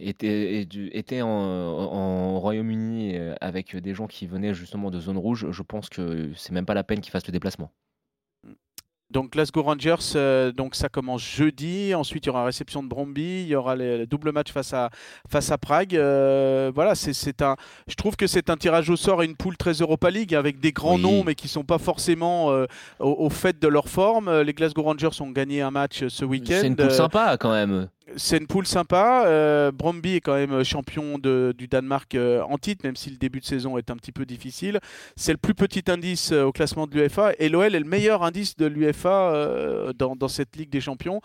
était, 0.00 0.66
était 0.92 1.22
en, 1.22 1.28
en 1.28 2.40
Royaume-Uni 2.40 3.16
euh, 3.16 3.34
avec 3.40 3.76
des 3.76 3.94
gens 3.94 4.06
qui 4.08 4.26
venaient 4.26 4.52
justement 4.54 4.90
de 4.90 4.98
zone 4.98 5.16
rouge, 5.18 5.46
je 5.50 5.62
pense 5.62 5.88
que 5.88 6.30
c'est 6.36 6.52
même 6.52 6.66
pas 6.66 6.74
la 6.74 6.82
peine 6.82 7.00
qu'ils 7.00 7.12
fassent 7.12 7.26
le 7.26 7.32
déplacement. 7.32 7.70
Donc 9.12 9.32
Glasgow 9.32 9.62
Rangers, 9.62 9.94
euh, 10.16 10.52
donc 10.52 10.74
ça 10.74 10.88
commence 10.88 11.22
jeudi. 11.22 11.94
Ensuite, 11.94 12.24
il 12.24 12.28
y 12.28 12.30
aura 12.30 12.44
réception 12.44 12.82
de 12.82 12.88
Bromby. 12.88 13.42
Il 13.42 13.48
y 13.48 13.54
aura 13.54 13.76
le 13.76 14.06
double 14.06 14.32
match 14.32 14.50
face 14.50 14.72
à 14.72 14.90
face 15.30 15.50
à 15.52 15.58
Prague. 15.58 15.94
Euh, 15.94 16.72
voilà, 16.74 16.94
c'est- 16.94 17.42
un. 17.42 17.56
Je 17.86 17.94
trouve 17.94 18.16
que 18.16 18.26
c'est 18.26 18.48
un 18.50 18.56
tirage 18.56 18.88
au 18.90 18.96
sort 18.96 19.22
et 19.22 19.26
une 19.26 19.36
poule 19.36 19.56
très 19.56 19.72
Europa 19.74 20.10
League 20.10 20.34
avec 20.34 20.60
des 20.60 20.72
grands 20.72 20.96
Oui. 20.96 21.02
noms, 21.02 21.24
mais 21.24 21.34
qui 21.34 21.48
sont 21.48 21.64
pas 21.64 21.78
forcément 21.78 22.50
euh, 22.50 22.66
au, 23.00 23.10
au 23.26 23.30
fait 23.30 23.60
de 23.60 23.68
leur 23.68 23.88
forme. 23.88 24.40
Les 24.40 24.52
Glasgow 24.54 24.82
Rangers 24.82 25.20
ont 25.20 25.30
gagné 25.30 25.60
un 25.62 25.70
match 25.70 26.06
ce 26.08 26.24
week-end. 26.24 26.58
C'est 26.60 26.66
une 26.66 26.76
poule 26.76 26.90
sympa 26.90 27.36
quand 27.38 27.52
même. 27.52 27.88
C'est 28.16 28.38
une 28.38 28.46
poule 28.46 28.66
sympa. 28.66 29.24
Euh, 29.26 29.70
Bromby 29.72 30.16
est 30.16 30.20
quand 30.20 30.34
même 30.34 30.64
champion 30.64 31.18
de- 31.18 31.54
du 31.56 31.68
Danemark 31.68 32.14
euh, 32.14 32.42
en 32.42 32.58
titre, 32.58 32.84
même 32.84 32.96
si 32.96 33.10
le 33.10 33.16
début 33.16 33.40
de 33.40 33.44
saison 33.44 33.78
est 33.78 33.90
un 33.90 33.96
petit 33.96 34.12
peu 34.12 34.26
difficile. 34.26 34.80
C'est 35.16 35.32
le 35.32 35.38
plus 35.38 35.54
petit 35.54 35.84
indice 35.90 36.32
euh, 36.32 36.44
au 36.44 36.52
classement 36.52 36.86
de 36.86 36.94
l'UEFA 36.94 37.32
et 37.38 37.48
l'OL 37.48 37.74
est 37.74 37.78
le 37.78 37.84
meilleur 37.88 38.22
indice 38.22 38.56
de 38.56 38.66
l'UEFA 38.66 39.32
euh, 39.34 39.92
dans, 39.92 40.16
dans 40.16 40.28
cette 40.28 40.56
Ligue 40.56 40.70
des 40.70 40.80
Champions. 40.80 41.20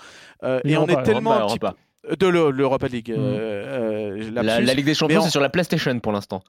Et 0.65 0.77
on 0.77 0.85
est 0.87 1.01
tellement 1.03 1.31
Europa, 1.31 1.43
un 1.43 1.47
petit 1.47 1.59
Europa. 1.65 1.71
peu- 1.71 1.77
de 2.17 2.27
l'E- 2.27 2.51
l'Europa 2.51 2.87
League. 2.87 3.09
Mhm. 3.09 3.17
euh, 3.17 4.17
euh, 4.17 4.31
La, 4.33 4.59
Ligue 4.73 4.85
des 4.85 4.93
Champions, 4.93 5.19
on- 5.19 5.23
c'est 5.23 5.29
sur 5.29 5.41
la 5.41 5.49
PlayStation 5.49 5.99
pour 5.99 6.11
l'instant. 6.11 6.41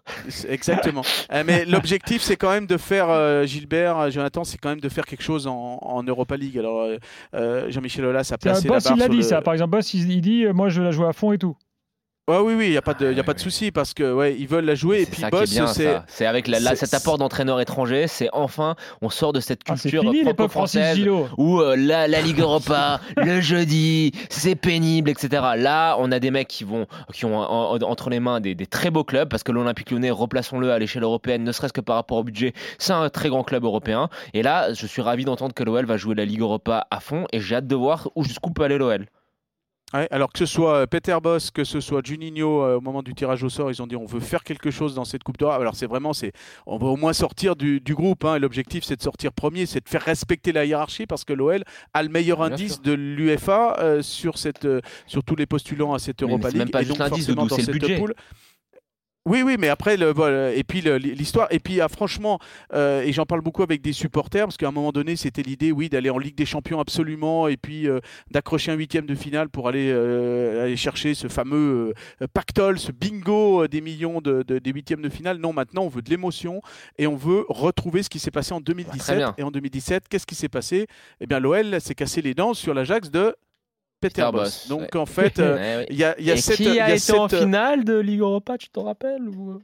Exactement. 0.49 1.03
Euh, 1.33 1.43
mais 1.47 1.65
l'objectif, 1.65 2.23
c'est 2.23 2.37
quand 2.37 2.51
même 2.51 2.67
de 2.67 2.77
faire, 2.77 3.11
euh, 3.11 3.45
Gilbert, 3.45 4.11
Jonathan, 4.11 4.45
c'est 4.45 4.57
quand 4.59 4.71
même 4.71 4.81
de 4.81 4.89
faire 4.89 5.05
quelque 5.05 5.23
chose 5.23 5.47
en, 5.47 5.79
en 5.83 6.03
Europa 6.03 6.37
League. 6.37 6.59
Alors, 6.59 6.89
Jean-Michel 7.69 8.05
Aulas 8.05 8.31
a 8.33 8.39
placé 8.39 8.67
la 8.69 8.75
Boss, 8.75 8.85
barre 8.85 8.93
il 8.97 9.01
l'a 9.01 9.09
dit 9.09 9.17
le- 9.19 9.23
ça. 9.23 9.43
Par 9.43 9.53
exemple, 9.53 9.71
Boss, 9.73 9.93
il, 9.95 10.11
il 10.11 10.21
dit 10.21 10.45
euh, 10.45 10.53
Moi, 10.53 10.69
je 10.69 10.81
vais 10.81 10.85
la 10.87 10.91
jouer 10.93 11.07
à 11.07 11.13
fond 11.13 11.33
et 11.33 11.39
tout. 11.39 11.57
Ouais, 12.29 12.39
oui, 12.41 12.55
oui, 12.59 12.67
il 12.67 12.71
n'y 12.73 12.77
a 12.77 12.83
pas 12.83 12.93
de, 12.93 13.07
y 13.07 13.15
a 13.15 13.17
Ouais, 13.17 13.23
pas 13.23 13.33
de 13.33 13.39
souci 13.41 13.71
parce 13.73 13.95
que 13.95 14.13
ouais, 14.13 14.37
ils 14.39 14.47
veulent 14.47 14.67
la 14.67 14.75
jouer. 14.75 14.99
Et 15.01 15.05
C'est 15.07 15.11
puis 15.13 15.25
Boss, 15.31 15.49
c'est. 15.73 15.97
C'est 16.09 16.27
avec 16.27 16.47
la- 16.47 16.61
la- 16.61 16.77
c'est- 16.77 16.85
cet 16.87 16.93
apport 16.95 17.17
d'entraîneurs 17.17 17.59
étrangers, 17.61 18.07
c'est 18.07 18.29
enfin, 18.35 18.77
on 19.01 19.09
sort 19.09 19.33
de 19.33 19.41
cette 19.41 19.63
Ah, 19.67 19.77
c'est 19.77 19.89
culture 19.89 20.03
fini 20.03 20.25
l'époque 20.25 20.51
Francis 20.51 20.79
franco-française 20.81 20.97
Gillot. 20.97 21.27
où 21.39 21.61
euh, 21.61 21.75
la, 21.75 22.07
la 22.07 22.21
Ligue 22.21 22.41
Europa, 22.41 23.01
le 23.17 23.41
jeudi, 23.41 24.13
c'est 24.29 24.57
pénible, 24.57 25.09
etc. 25.09 25.43
Là, 25.57 25.97
on 25.99 26.13
a 26.13 26.19
des 26.19 26.31
mecs 26.31 26.49
qui 26.49 26.65
vont, 26.65 26.87
qui 27.15 27.25
ont 27.25 27.37
en- 27.39 27.73
en- 27.77 27.83
entre 27.83 28.11
les 28.11 28.21
mains 28.21 28.41
des, 28.41 28.55
des 28.55 28.67
très 28.67 28.91
beaux 28.91 29.05
clubs, 29.05 29.29
parce 29.29 29.43
que 29.43 29.51
l'Olympique 29.53 29.91
Lyonnais, 29.91 30.11
replaçons-le 30.11 30.71
à 30.71 30.79
l'échelle 30.79 31.05
européenne, 31.05 31.45
ne 31.45 31.53
serait-ce 31.53 31.73
que 31.73 31.81
par 31.81 31.97
rapport 31.97 32.19
au 32.19 32.25
budget, 32.25 32.53
c'est 32.79 32.93
un 32.93 33.09
très 33.09 33.31
grand 33.31 33.43
club 33.43 33.65
européen. 33.65 34.11
Et 34.35 34.43
là, 34.43 34.75
je 34.75 34.87
suis 34.87 35.01
ravi 35.01 35.25
d'entendre 35.25 35.55
que 35.55 35.63
l'OL 35.65 35.87
va 35.87 35.97
jouer 35.97 36.15
la 36.15 36.27
Ligue 36.27 36.41
Europa 36.41 36.87
à 36.91 37.01
fond, 37.01 37.27
et 37.33 37.41
j'ai 37.41 37.57
hâte 37.57 37.67
de 37.67 37.75
voir 37.75 38.09
où 38.17 38.23
jusqu'où 38.25 38.51
peut 38.51 38.65
aller 38.65 38.77
l'OL. 38.77 39.07
Ouais, 39.95 40.07
alors 40.11 40.31
que 40.31 40.39
ce 40.39 40.45
soit 40.45 40.75
euh, 40.75 40.87
Peter 40.87 41.17
Boss, 41.23 41.51
que 41.51 41.65
ce 41.65 41.81
soit 41.81 42.03
Juninho, 42.05 42.63
euh, 42.63 42.77
au 42.77 42.81
moment 42.83 43.03
du 43.03 43.15
tirage 43.15 43.43
au 43.43 43.49
sort, 43.49 43.71
ils 43.71 43.81
ont 43.81 43.87
dit 43.87 43.97
on 43.97 44.05
veut 44.05 44.21
faire 44.21 44.45
quelque 44.45 44.71
chose 44.71 44.95
dans 44.95 45.07
cette 45.07 45.23
Coupe 45.25 45.39
d'Europe. 45.39 45.59
Alors 45.59 45.77
c'est 45.77 45.87
vraiment, 45.87 46.13
c'est, 46.13 46.33
on 46.67 46.77
va 46.77 46.89
au 46.89 46.97
moins 46.97 47.15
sortir 47.15 47.57
du, 47.57 47.81
du 47.81 47.95
groupe. 47.95 48.23
hein, 48.27 48.39
l'objectif, 48.39 48.85
c'est 48.85 48.97
de 48.97 49.03
sortir 49.03 49.33
premier, 49.33 49.65
c'est 49.65 49.83
de 49.83 49.89
faire 49.89 50.03
respecter 50.03 50.53
la 50.53 50.67
hiérarchie 50.67 51.07
parce 51.07 51.25
que 51.25 51.33
l'OL 51.33 51.65
a 51.95 52.03
le 52.03 52.11
meilleur 52.11 52.37
Bien 52.39 52.53
indice 52.53 52.75
sûr. 52.75 52.83
de 52.83 52.93
l'UEFA 52.93 53.77
euh, 53.79 54.03
sur 54.03 54.37
cette, 54.37 54.67
euh, 54.67 54.83
sur 55.07 55.25
tous 55.25 55.37
les 55.37 55.47
postulants 55.47 55.95
à 55.95 55.99
cette 55.99 56.23
Europa 56.23 56.51
League. 56.51 56.71
pas 56.71 56.83
et 56.83 56.85
donc 56.85 56.99
forcément 56.99 57.47
dans 57.47 57.57
cette 57.57 57.99
poule. 57.99 58.15
Oui, 59.29 59.43
oui, 59.43 59.57
mais 59.59 59.69
après, 59.69 59.97
le, 59.97 60.13
voilà, 60.13 60.53
et 60.55 60.65
puis 60.65 60.81
l'histoire, 60.81 61.47
et 61.51 61.59
puis 61.59 61.81
ah, 61.81 61.89
franchement, 61.89 62.39
euh, 62.73 63.03
et 63.03 63.13
j'en 63.13 63.27
parle 63.27 63.43
beaucoup 63.43 63.63
avec 63.63 63.83
des 63.83 63.93
supporters, 63.93 64.45
parce 64.47 64.57
qu'à 64.57 64.69
un 64.69 64.73
moment 64.73 64.91
donné, 64.93 65.17
c'était 65.17 65.43
l'idée, 65.43 65.71
oui, 65.71 65.89
d'aller 65.89 66.11
en 66.11 66.19
Ligue 66.19 66.35
des 66.37 66.47
Champions 66.47 66.81
absolument, 66.81 67.47
et 67.49 67.57
puis 67.57 67.87
euh, 67.89 68.01
d'accrocher 68.31 68.73
un 68.73 68.75
huitième 68.75 69.07
de 69.07 69.15
finale 69.15 69.49
pour 69.51 69.69
aller, 69.69 69.91
euh, 69.93 70.65
aller 70.65 70.77
chercher 70.77 71.15
ce 71.15 71.29
fameux 71.29 71.93
pactole, 72.33 72.79
ce 72.79 72.91
bingo 72.93 73.69
des 73.69 73.81
millions 73.81 74.21
de, 74.21 74.43
de- 74.43 74.59
des 74.59 74.71
huitièmes 74.73 75.03
de 75.03 75.09
finale. 75.09 75.39
Non, 75.39 75.53
maintenant, 75.53 75.83
on 75.83 75.89
veut 75.89 76.03
de 76.03 76.11
l'émotion, 76.11 76.63
et 76.99 77.07
on 77.07 77.17
veut 77.17 77.45
retrouver 77.49 78.03
ce 78.03 78.09
qui 78.09 78.19
s'est 78.19 78.31
passé 78.31 78.55
en 78.55 78.61
2017. 78.61 79.17
bien. 79.17 79.35
et 79.37 79.43
en 79.43 79.51
2017, 79.51 80.09
qu'est-ce 80.09 80.27
qui 80.27 80.35
s'est 80.35 80.49
passé? 80.49 80.87
Eh 81.21 81.27
bien, 81.27 81.39
l'OL 81.39 81.81
s'est 81.81 81.95
cassé 81.95 82.23
les 82.23 82.35
dents 82.35 82.55
sur 82.55 82.73
l'Ajax 82.75 83.11
de 83.11 83.35
Peter. 84.01 84.29
Bosz, 84.33 84.69
Donc, 84.69 84.81
ouais. 84.83 84.97
en 84.97 85.07
fait, 85.07 85.39
euh, 85.39 85.55
Ouais, 85.57 85.77
ouais. 85.79 85.87
il 85.91 85.97
y 85.97 86.05
a, 86.05 86.15
il 86.19 86.27
y 86.27 86.31
a 86.31 86.35
Et 86.35 86.41
cette... 86.41 86.57
qui 86.57 86.65
il 86.65 86.75
y 86.75 86.81
a 86.81 86.95
été 86.95 87.13
en 87.13 87.29
cette- 87.29 87.41
finale 87.41 87.85
de 87.85 87.99
Ligue 87.99 88.21
Europa, 88.21 88.57
tu 88.59 88.69
t'en 88.71 88.85
rappelles 88.85 89.29
ou... 89.29 89.61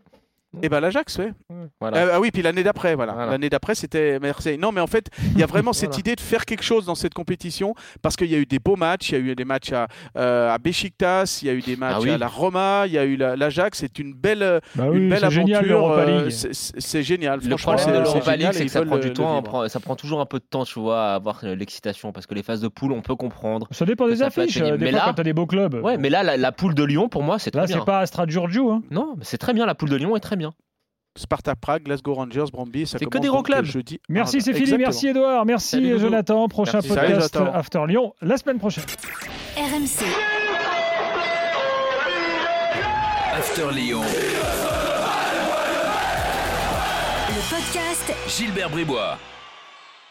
Eh 0.63 0.69
ben 0.69 0.81
l'Ajax, 0.81 1.19
ouais. 1.19 1.33
Voilà. 1.81 2.07
Ah, 2.07 2.11
ah 2.15 2.21
oui, 2.21 2.31
puis 2.31 2.43
l'année 2.43 2.63
d'après, 2.63 2.95
voilà. 2.95 3.13
Voilà. 3.13 3.33
L'année 3.33 3.51
d'après, 3.51 3.75
c'était 3.75 4.19
Marseille. 4.19 4.59
Non, 4.59 4.73
mais 4.73 4.81
en 4.81 4.87
fait, 4.87 5.09
il 5.33 5.39
y 5.39 5.43
a 5.43 5.47
vraiment 5.47 5.73
cette 5.73 5.91
Voilà. 5.91 6.01
idée 6.01 6.17
de 6.17 6.21
faire 6.21 6.45
quelque 6.45 6.63
chose 6.65 6.87
dans 6.87 6.95
cette 6.95 7.15
compétition 7.15 7.75
parce 8.03 8.17
qu'il 8.17 8.31
y 8.31 8.35
a 8.35 8.39
eu 8.39 8.47
des 8.47 8.59
beaux 8.59 8.77
matchs. 8.77 9.11
Il 9.11 9.13
y 9.13 9.17
a 9.17 9.21
eu 9.33 9.35
des 9.35 9.45
matchs 9.45 9.73
à, 9.73 9.89
euh, 10.19 10.53
à 10.53 10.59
Besiktas, 10.59 11.41
il 11.43 11.49
y 11.49 11.51
a 11.51 11.55
eu 11.55 11.61
des 11.61 11.77
matchs 11.77 11.95
Ah 11.97 12.01
oui. 12.03 12.11
à 12.11 12.19
la 12.19 12.29
Roma, 12.29 12.85
il 12.87 12.93
y 12.93 12.99
a 12.99 13.05
eu 13.05 13.17
la- 13.17 13.37
l'Ajax. 13.37 13.79
C'est 13.81 13.99
une 13.99 14.15
belle, 14.15 14.43
euh, 14.43 14.61
Bah 14.75 14.85
une 14.87 14.91
oui, 14.91 15.09
belle 15.09 15.19
c'est 15.19 15.25
aventure. 15.27 15.43
génial 15.47 15.67
l'Europa 15.67 16.01
euh, 16.03 16.23
League. 16.25 16.31
c'est- 16.33 17.03
génial. 17.03 17.41
Le 17.41 17.57
Franchement, 17.57 17.73
problème 17.75 17.79
c'est 17.79 17.91
de 17.91 17.97
c'est 17.97 18.13
l'Europa 18.15 18.31
génial 18.33 18.39
League, 18.39 18.49
et 18.51 18.59
c'est 18.59 18.65
que 18.67 18.71
ça 18.71 18.83
prend 18.85 18.99
du 18.99 19.13
temps, 19.13 19.43
prendre- 19.43 19.69
ça 19.69 19.81
prend 19.81 19.97
toujours 19.97 20.21
un 20.21 20.27
peu 20.27 20.39
de 20.39 20.45
temps, 20.49 20.65
tu 20.65 20.79
vois, 20.81 21.11
à 21.11 21.15
avoir 21.15 21.41
euh, 21.45 21.55
l'excitation, 21.55 22.13
parce 22.13 22.27
que 22.27 22.35
les 22.35 22.43
phases 22.43 22.61
de 22.61 22.69
poule, 22.69 22.93
on 22.93 23.03
peut 23.03 23.17
comprendre. 23.17 23.67
Ça 23.71 23.85
dépend 23.85 24.07
des 24.09 24.23
affiches. 24.23 24.59
Des 24.59 24.73
Mais 24.79 24.91
fois, 24.91 24.99
là- 24.99 25.03
quand 25.07 25.15
t'as 25.15 25.23
des 25.23 25.33
beaux 25.33 25.47
clubs. 25.47 25.75
Ouais, 25.83 25.99
mais 25.99 26.11
là, 26.11 26.23
la, 26.23 26.37
la 26.37 26.53
poule 26.53 26.75
de 26.75 26.85
Lyon, 26.85 27.09
pour 27.09 27.23
moi, 27.23 27.39
c'est 27.39 27.55
Là, 27.55 27.63
très 27.63 27.69
bien. 27.73 27.79
c'est 27.81 27.85
pas 27.87 27.99
Astra 28.01 28.27
Giorgio. 28.27 28.71
Hein. 28.71 28.83
Non, 28.91 29.15
mais 29.17 29.25
c'est 29.25 29.39
très 29.39 29.53
bien, 29.53 29.67
la 29.67 29.75
poule 29.75 29.89
de 29.91 29.97
Lyon 29.97 30.17
est 30.17 30.21
très 30.21 30.37
bien. 30.37 30.44
Spartak 31.17 31.61
Prague, 31.61 31.85
Glasgow 31.85 32.15
Rangers, 32.15 32.47
ça 32.87 32.99
C'est 32.99 33.07
que 33.07 33.19
des 33.19 33.29
gros 33.29 33.37
donc 33.39 33.47
clubs. 33.47 33.65
Jeudi. 33.65 34.01
Merci 34.09 34.39
Ah, 34.39 34.41
c'est 34.41 34.53
fini, 34.53 34.63
exactement. 34.63 34.87
merci 34.87 35.07
Edouard, 35.09 35.45
merci 35.47 35.69
Salut. 35.71 35.99
Jonathan. 36.01 36.49
Prochain 36.49 36.73
Merci. 36.83 36.89
Salut, 36.89 37.13
podcast 37.13 37.35
Jonathan. 37.35 37.55
After 37.57 37.87
Lyon 37.87 38.15
la 38.21 38.37
semaine 38.37 38.59
prochaine. 38.59 38.85
RMC, 39.57 40.05
After 43.39 43.71
Lyon. 43.73 44.03
le 47.29 47.51
podcast 47.57 48.13
Gilbert 48.29 48.71
Bribois. 48.71 49.17